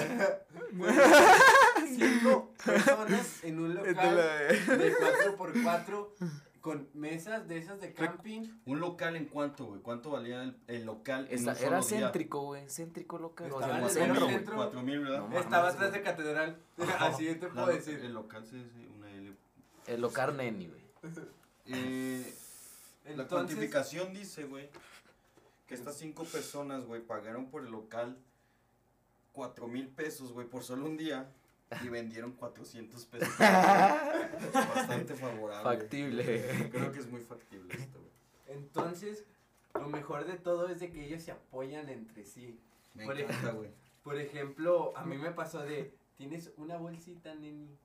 [1.98, 6.08] Cinco personas en un local de 4x4
[6.68, 8.42] con mesas de esas de camping.
[8.66, 9.82] Un local en cuánto, güey.
[9.82, 12.70] ¿Cuánto valía el, el local en Esta- un era solo céntrico, güey.
[12.70, 13.52] Céntrico local.
[13.52, 14.36] O Estaba sea, en el centro, mero güey.
[14.38, 14.56] centro.
[14.58, 15.28] Cuatro mil, ¿verdad?
[15.30, 16.58] No Estaba atrás de catedral.
[17.00, 18.00] Así te puedo lo- decir.
[18.00, 19.34] El local sí es una L.
[19.88, 20.82] El local neni, güey.
[21.68, 22.34] Eh,
[23.16, 24.70] la cuantificación dice, güey,
[25.68, 28.18] que estas cinco personas, güey, pagaron por el local
[29.32, 31.30] cuatro mil pesos, güey, por solo un día
[31.84, 33.30] y vendieron 400 pesos.
[34.54, 35.64] Bastante favorable.
[35.64, 36.70] Factible.
[36.72, 38.58] Creo que es muy factible esto, güey.
[38.58, 39.26] entonces,
[39.74, 42.60] lo mejor de todo es de que ellos se apoyan entre sí.
[42.94, 43.70] Me Por encanta, güey.
[44.04, 47.78] Por ejemplo, a mí me pasó de, tienes una bolsita, neni.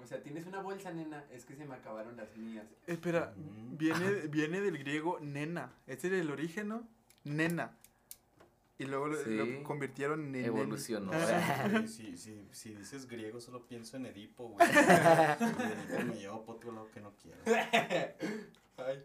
[0.00, 2.66] O sea, tienes una bolsa, nena, es que se me acabaron las mías.
[2.86, 3.76] Espera, Ujú.
[3.76, 5.72] viene, viene del griego nena.
[5.88, 6.86] Ese era el origen, ¿no?
[7.24, 7.76] Nena.
[8.78, 9.30] Y luego lo, Sí.
[9.34, 10.44] lo convirtieron en.
[10.44, 11.10] Evolucionó.
[11.86, 14.68] Sí, sí, sí, si dices griego solo pienso en Edipo, güey.
[14.70, 17.38] Edipo me lleva por otro lado que no quiero.
[18.76, 19.04] Ay.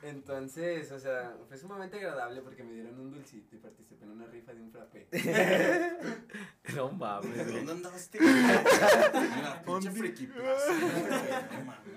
[0.00, 4.26] Entonces, o sea, fue sumamente agradable porque me dieron un dulcito y participé en una
[4.26, 5.08] rifa de un frappé.
[6.74, 7.56] No mames, güey.
[7.64, 8.30] ¿Dónde andabas, este güey?
[8.30, 11.48] En la pinche friki plaza.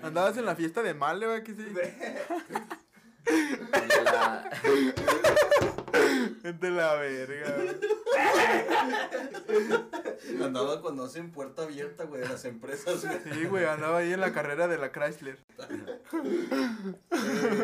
[0.02, 1.64] Andabas en la fiesta de Male, güey, que sí.
[3.26, 4.50] La-
[6.42, 7.56] De la verga.
[10.44, 13.18] Andaba cuando hacen puerta abierta, güey, de las empresas, güey.
[13.34, 15.38] Sí, güey, andaba ahí en la carrera de la Chrysler.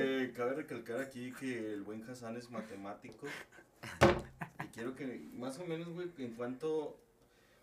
[0.01, 3.27] Eh, cabe recalcar aquí que el buen Hassan es matemático.
[4.65, 6.99] Y quiero que, más o menos, güey, en cuánto,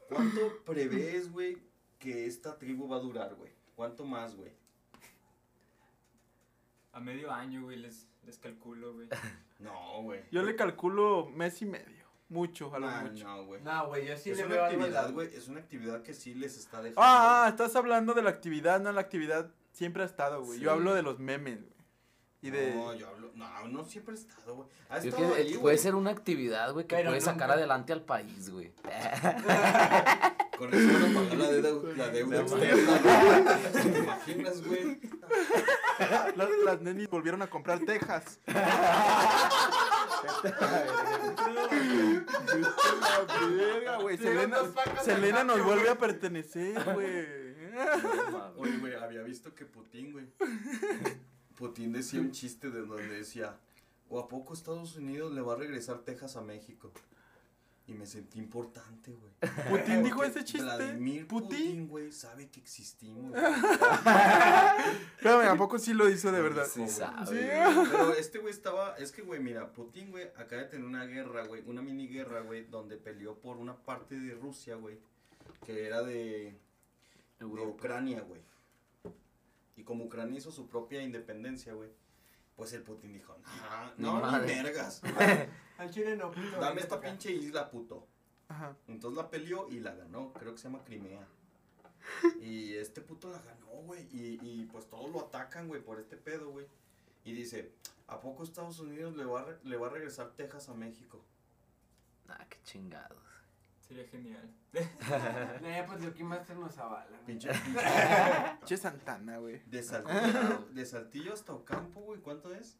[0.10, 1.58] cuánto prevés, güey,
[2.00, 3.52] que esta tribu va a durar, güey.
[3.76, 4.52] ¿Cuánto más, güey?
[6.96, 9.08] A medio año, güey, les, les calculo, güey.
[9.60, 10.22] No, güey.
[10.32, 12.06] Yo le calculo mes y medio.
[12.28, 13.26] Mucho, a lo Nah, mucho.
[13.28, 13.62] no, güey.
[13.62, 16.34] No, güey, yo sí es le una veo actividad, güey, es una actividad que sí
[16.34, 17.02] les está dejando.
[17.02, 20.58] Ah, ah, estás hablando de la actividad, no la actividad siempre ha estado, güey.
[20.58, 20.64] Sí.
[20.66, 21.76] Yo hablo de los memes, güey.
[22.42, 22.76] Y de...
[22.76, 24.68] No, yo hablo, no, no siempre he estado, güey.
[24.90, 25.78] Ha estado que ahí, puede güey.
[25.78, 28.72] ser una actividad, güey, que Pero puede sacar adelante al país, güey.
[30.58, 33.92] Con eso a pagar la deuda, la deuda No externa, güey.
[33.94, 35.00] ¿Te imaginas, güey?
[36.36, 38.40] Las, las nenis volvieron a comprar Texas.
[38.48, 38.54] La
[43.50, 44.18] verga, güey.
[44.18, 44.58] Selena,
[45.04, 47.26] Selena nos vuelve a pertenecer, güey.
[48.58, 50.28] Oye, güey, había visto que Putin, güey.
[51.56, 53.58] Putin decía un chiste de donde decía,
[54.10, 56.92] ¿o a poco Estados Unidos le va a regresar Texas a México?
[57.88, 59.32] Y me sentí importante, güey.
[59.70, 60.64] ¿Putin dijo ese chiste?
[60.64, 61.50] Vladimir ¿Putin?
[61.50, 63.30] Putin, güey, sabe que existimos.
[63.30, 63.44] güey.
[65.18, 66.66] Espérame, ¿a poco sí lo hizo de verdad?
[66.66, 67.48] Sí sabe, Sí.
[67.92, 71.46] Pero este güey estaba, es que güey, mira, Putin, güey, acaba de tener una guerra,
[71.46, 74.98] güey, una mini guerra, güey, donde peleó por una parte de Rusia, güey,
[75.64, 76.58] que era de,
[77.38, 77.46] de.
[77.46, 78.42] Ucrania, güey.
[79.78, 81.90] Y como Ucrania hizo su propia independencia, güey,
[82.56, 84.64] pues el Putin dijo, nah, Ni no, ni madre".
[84.64, 85.02] vergas,
[85.78, 88.08] Al chile no, puto, dame esta pinche isla, puto.
[88.48, 88.76] Ajá.
[88.88, 91.28] Entonces la peleó y la ganó, creo que se llama Crimea.
[92.40, 96.16] Y este puto la ganó, güey, y, y pues todos lo atacan, güey, por este
[96.18, 96.68] pedo, güey.
[97.24, 97.72] Y dice,
[98.08, 101.26] ¿a poco Estados Unidos le va a, le va a regresar Texas a México?
[102.30, 103.18] Ah, qué chingados.
[103.88, 104.52] Sería genial.
[105.64, 107.06] Eh, pues yo quién más nos avala.
[107.10, 107.26] güey.
[107.26, 107.82] Pinche, pinche
[108.66, 109.62] Che Santana, güey.
[109.66, 112.78] de, Saltillo, de Saltillo hasta Ocampo, güey, ¿cuánto es?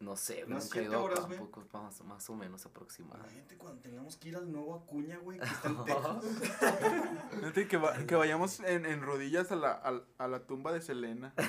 [0.00, 3.18] No sé, Unas nunca he ido horas, campo, más, más o menos aproximado.
[3.20, 6.24] Imagínate cuando tengamos que ir al nuevo Acuña, güey, que está en Texas.
[7.32, 10.80] Fíjate que, va- que vayamos en, en rodillas a la, a, a la tumba de
[10.80, 11.34] Selena.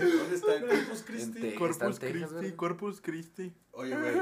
[0.00, 1.54] ¿Dónde está el Corpus En Christi?
[1.54, 2.52] Corpus Christi.
[2.52, 3.54] Corpus Christi.
[3.72, 4.14] Oye, güey,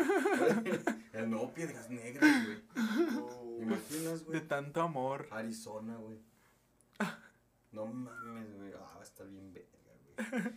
[1.12, 2.62] el nuevo Piedras Negras, güey.
[3.22, 3.58] Oh.
[3.62, 4.48] ¿Imaginas, De güey?
[4.48, 5.28] tanto amor.
[5.30, 6.18] Arizona, güey.
[7.70, 8.72] No mames, güey.
[8.74, 9.64] Ah, va a estar bien güey.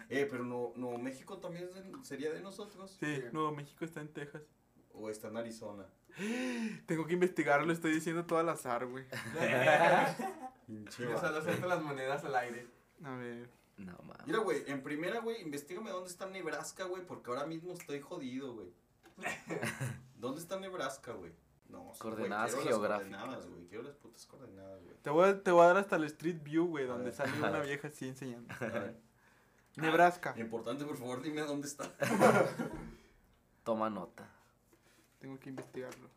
[0.10, 2.95] Eh, pero no, no, México también de- sería de nosotros.
[2.99, 4.43] Sí, Nuevo México está en Texas.
[4.93, 5.86] O está en Arizona.
[6.86, 9.06] Tengo que investigarlo, estoy diciendo todo al azar, güey.
[9.36, 10.91] Vato.
[10.91, 12.68] solo suelto las monedas al aire.
[13.03, 13.49] A ver.
[13.78, 14.26] No mames.
[14.26, 18.53] Mira, güey, en primera, güey, investigame dónde está Nebraska, güey, porque ahora mismo estoy jodido,
[18.53, 18.70] güey.
[20.18, 21.34] ¿Dónde está Nebraska, güey?
[21.68, 23.12] No, Coordenadas las geográficas.
[23.20, 23.68] coordenadas, güey.
[23.68, 24.95] Quiero las putas coordenadas, güey.
[25.01, 27.14] Te voy, a, te voy a dar hasta el Street View, güey, donde ver.
[27.14, 28.53] sale una vieja así enseñando.
[28.62, 28.95] A ver.
[29.78, 30.34] Nebraska.
[30.38, 31.91] Importante, por favor, dime dónde está.
[33.63, 34.30] Toma nota.
[35.19, 36.09] tengo que investigarlo.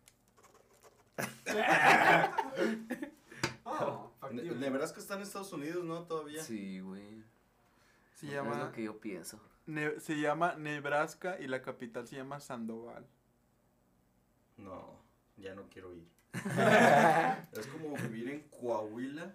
[3.70, 4.10] Oh.
[4.32, 6.04] Nebraska está en Estados Unidos, ¿no?
[6.04, 6.42] Todavía.
[6.42, 7.22] Sí, güey.
[8.14, 9.38] Se Es llama, lo que yo pienso.
[9.66, 13.06] Ne- se llama Nebraska y la capital se llama Sandoval.
[14.56, 14.98] No,
[15.36, 16.08] ya no quiero ir.
[17.52, 19.34] es como vivir en Coahuila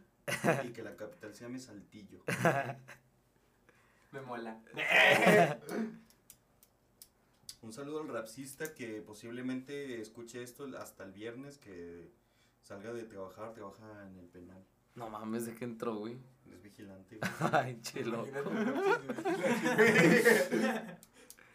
[0.63, 2.23] y que la capital se llame Saltillo.
[4.13, 4.57] Me mola.
[7.63, 12.11] Un saludo al rapsista que posiblemente escuche esto hasta el viernes que
[12.61, 14.63] salga de trabajar, trabaja en el penal.
[14.95, 16.17] No mames, ¿de qué entró, güey?
[16.51, 17.17] Es vigilante.
[17.39, 17.51] güey.
[17.53, 18.27] Ay, chelo.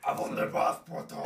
[0.03, 1.23] ¿A dónde vas, puto?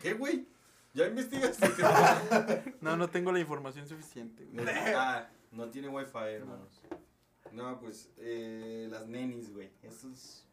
[0.00, 0.48] ¿Qué, güey?
[0.94, 1.66] ¿Ya investigaste?
[2.80, 4.46] No, no tengo la información suficiente.
[4.46, 4.66] güey.
[4.96, 6.80] ah, no tiene wifi, hermanos.
[6.90, 7.01] No,
[7.80, 9.70] pues, eh, las nenis, güey.
[9.82, 10.46] Eso es,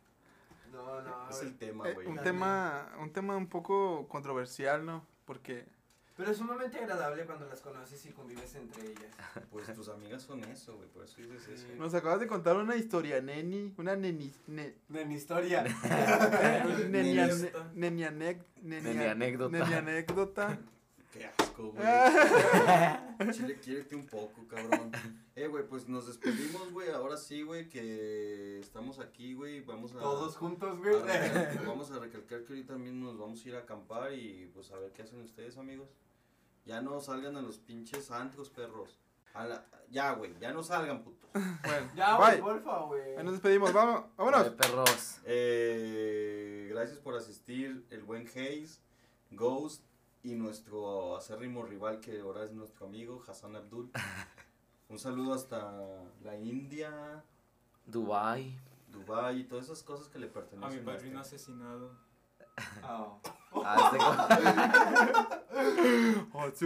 [0.72, 1.30] No, no.
[1.30, 2.08] es el tema, Eh, güey.
[2.08, 5.06] un tema, un tema un poco controversial, ¿no?
[5.26, 5.66] Porque
[6.18, 9.16] Pero es sumamente agradable cuando las conoces y convives entre ellas.
[9.52, 10.90] Pues tus amigas son eso, güey.
[10.90, 11.68] Por eso dices eso.
[11.68, 11.74] Sí.
[11.80, 15.64] nos acabas de contar una historia, neni, una neni, ne, De mi historia.
[16.90, 17.72] neni, Anécdota.
[17.74, 18.82] neni, anec- neni-
[19.50, 20.60] Neni anécdota.
[21.12, 21.84] Qué asco, güey.
[23.34, 24.92] Chile, quiérete un poco, cabrón.
[25.36, 26.90] Eh, güey, pues nos despedimos, güey.
[26.92, 29.62] Ahora sí, güey, que estamos aquí, güey.
[29.62, 30.00] Vamos a.
[30.00, 30.94] Todos juntos, a güey.
[30.94, 34.72] recalcar- vamos a recalcar que ahorita mismo nos vamos a ir a acampar y pues
[34.72, 35.90] a ver qué hacen ustedes, amigos.
[36.66, 39.00] Ya no salgan a los pinches antros, perros.
[39.34, 41.30] A la- Ya, güey, ya no salgan, putos.
[41.34, 43.16] Bueno, Ya, güey, porfa, güey.
[43.24, 44.50] Nos despedimos, vamos, vámonos.
[44.50, 45.18] perros.
[45.26, 48.80] Eh, gracias por asistir, el buen Hayes,
[49.32, 49.84] Ghost
[50.30, 53.90] y nuestro acérrimo rival que ahora es nuestro amigo Hassan Abdul.
[54.90, 57.24] Un saludo hasta la India,
[57.86, 58.58] Dubai.
[58.88, 60.86] Dubai y todas esas cosas que le A mi pertenecen.
[60.86, 61.92] padrino este- asesinado.
[62.84, 63.20] Oh.
[63.64, 63.98] Ah, este
[66.34, 66.66] Oh, sí,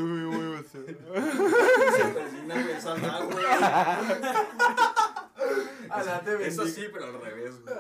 [0.72, 0.80] sí.
[1.98, 3.46] Se persina, esa da, güey.
[5.90, 6.48] Alá te bendiga.
[6.48, 7.76] Eso sí, pero al revés, güey.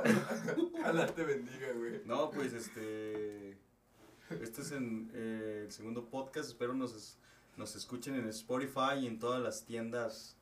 [0.83, 2.01] Alá te bendiga, güey.
[2.05, 3.52] No, pues este.
[4.41, 6.49] Este es en, eh, el segundo podcast.
[6.49, 7.17] Espero nos, es-
[7.57, 10.35] nos escuchen en Spotify y en todas las tiendas.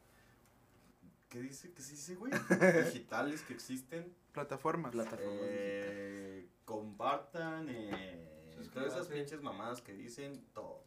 [1.30, 1.72] ¿Qué dice?
[1.74, 2.32] ¿Qué se dice, güey?
[2.86, 4.14] Digitales que existen.
[4.34, 4.92] Plataformas.
[4.92, 7.68] Plataforma Eh, compartan.
[7.70, 8.28] Eh,
[8.74, 10.44] todas esas pinches mamadas que dicen.
[10.54, 10.84] Todo.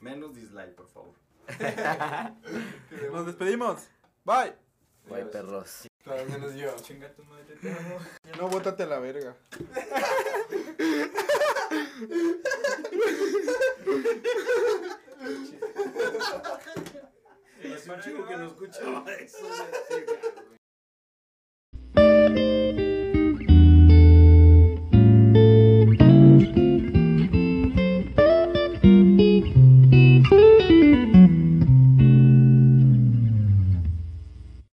[0.00, 1.14] Menos dislike, por favor.
[3.12, 3.88] Nos despedimos.
[4.24, 4.54] Bye.
[5.08, 5.88] Bye, perros.
[6.04, 6.74] Todos menos yo.
[6.76, 7.98] Chinga tu madre, te amo.
[8.38, 9.36] No, bótate a la verga.
[12.00, 12.08] Es
[17.86, 19.46] un chico que no escuchaba eso.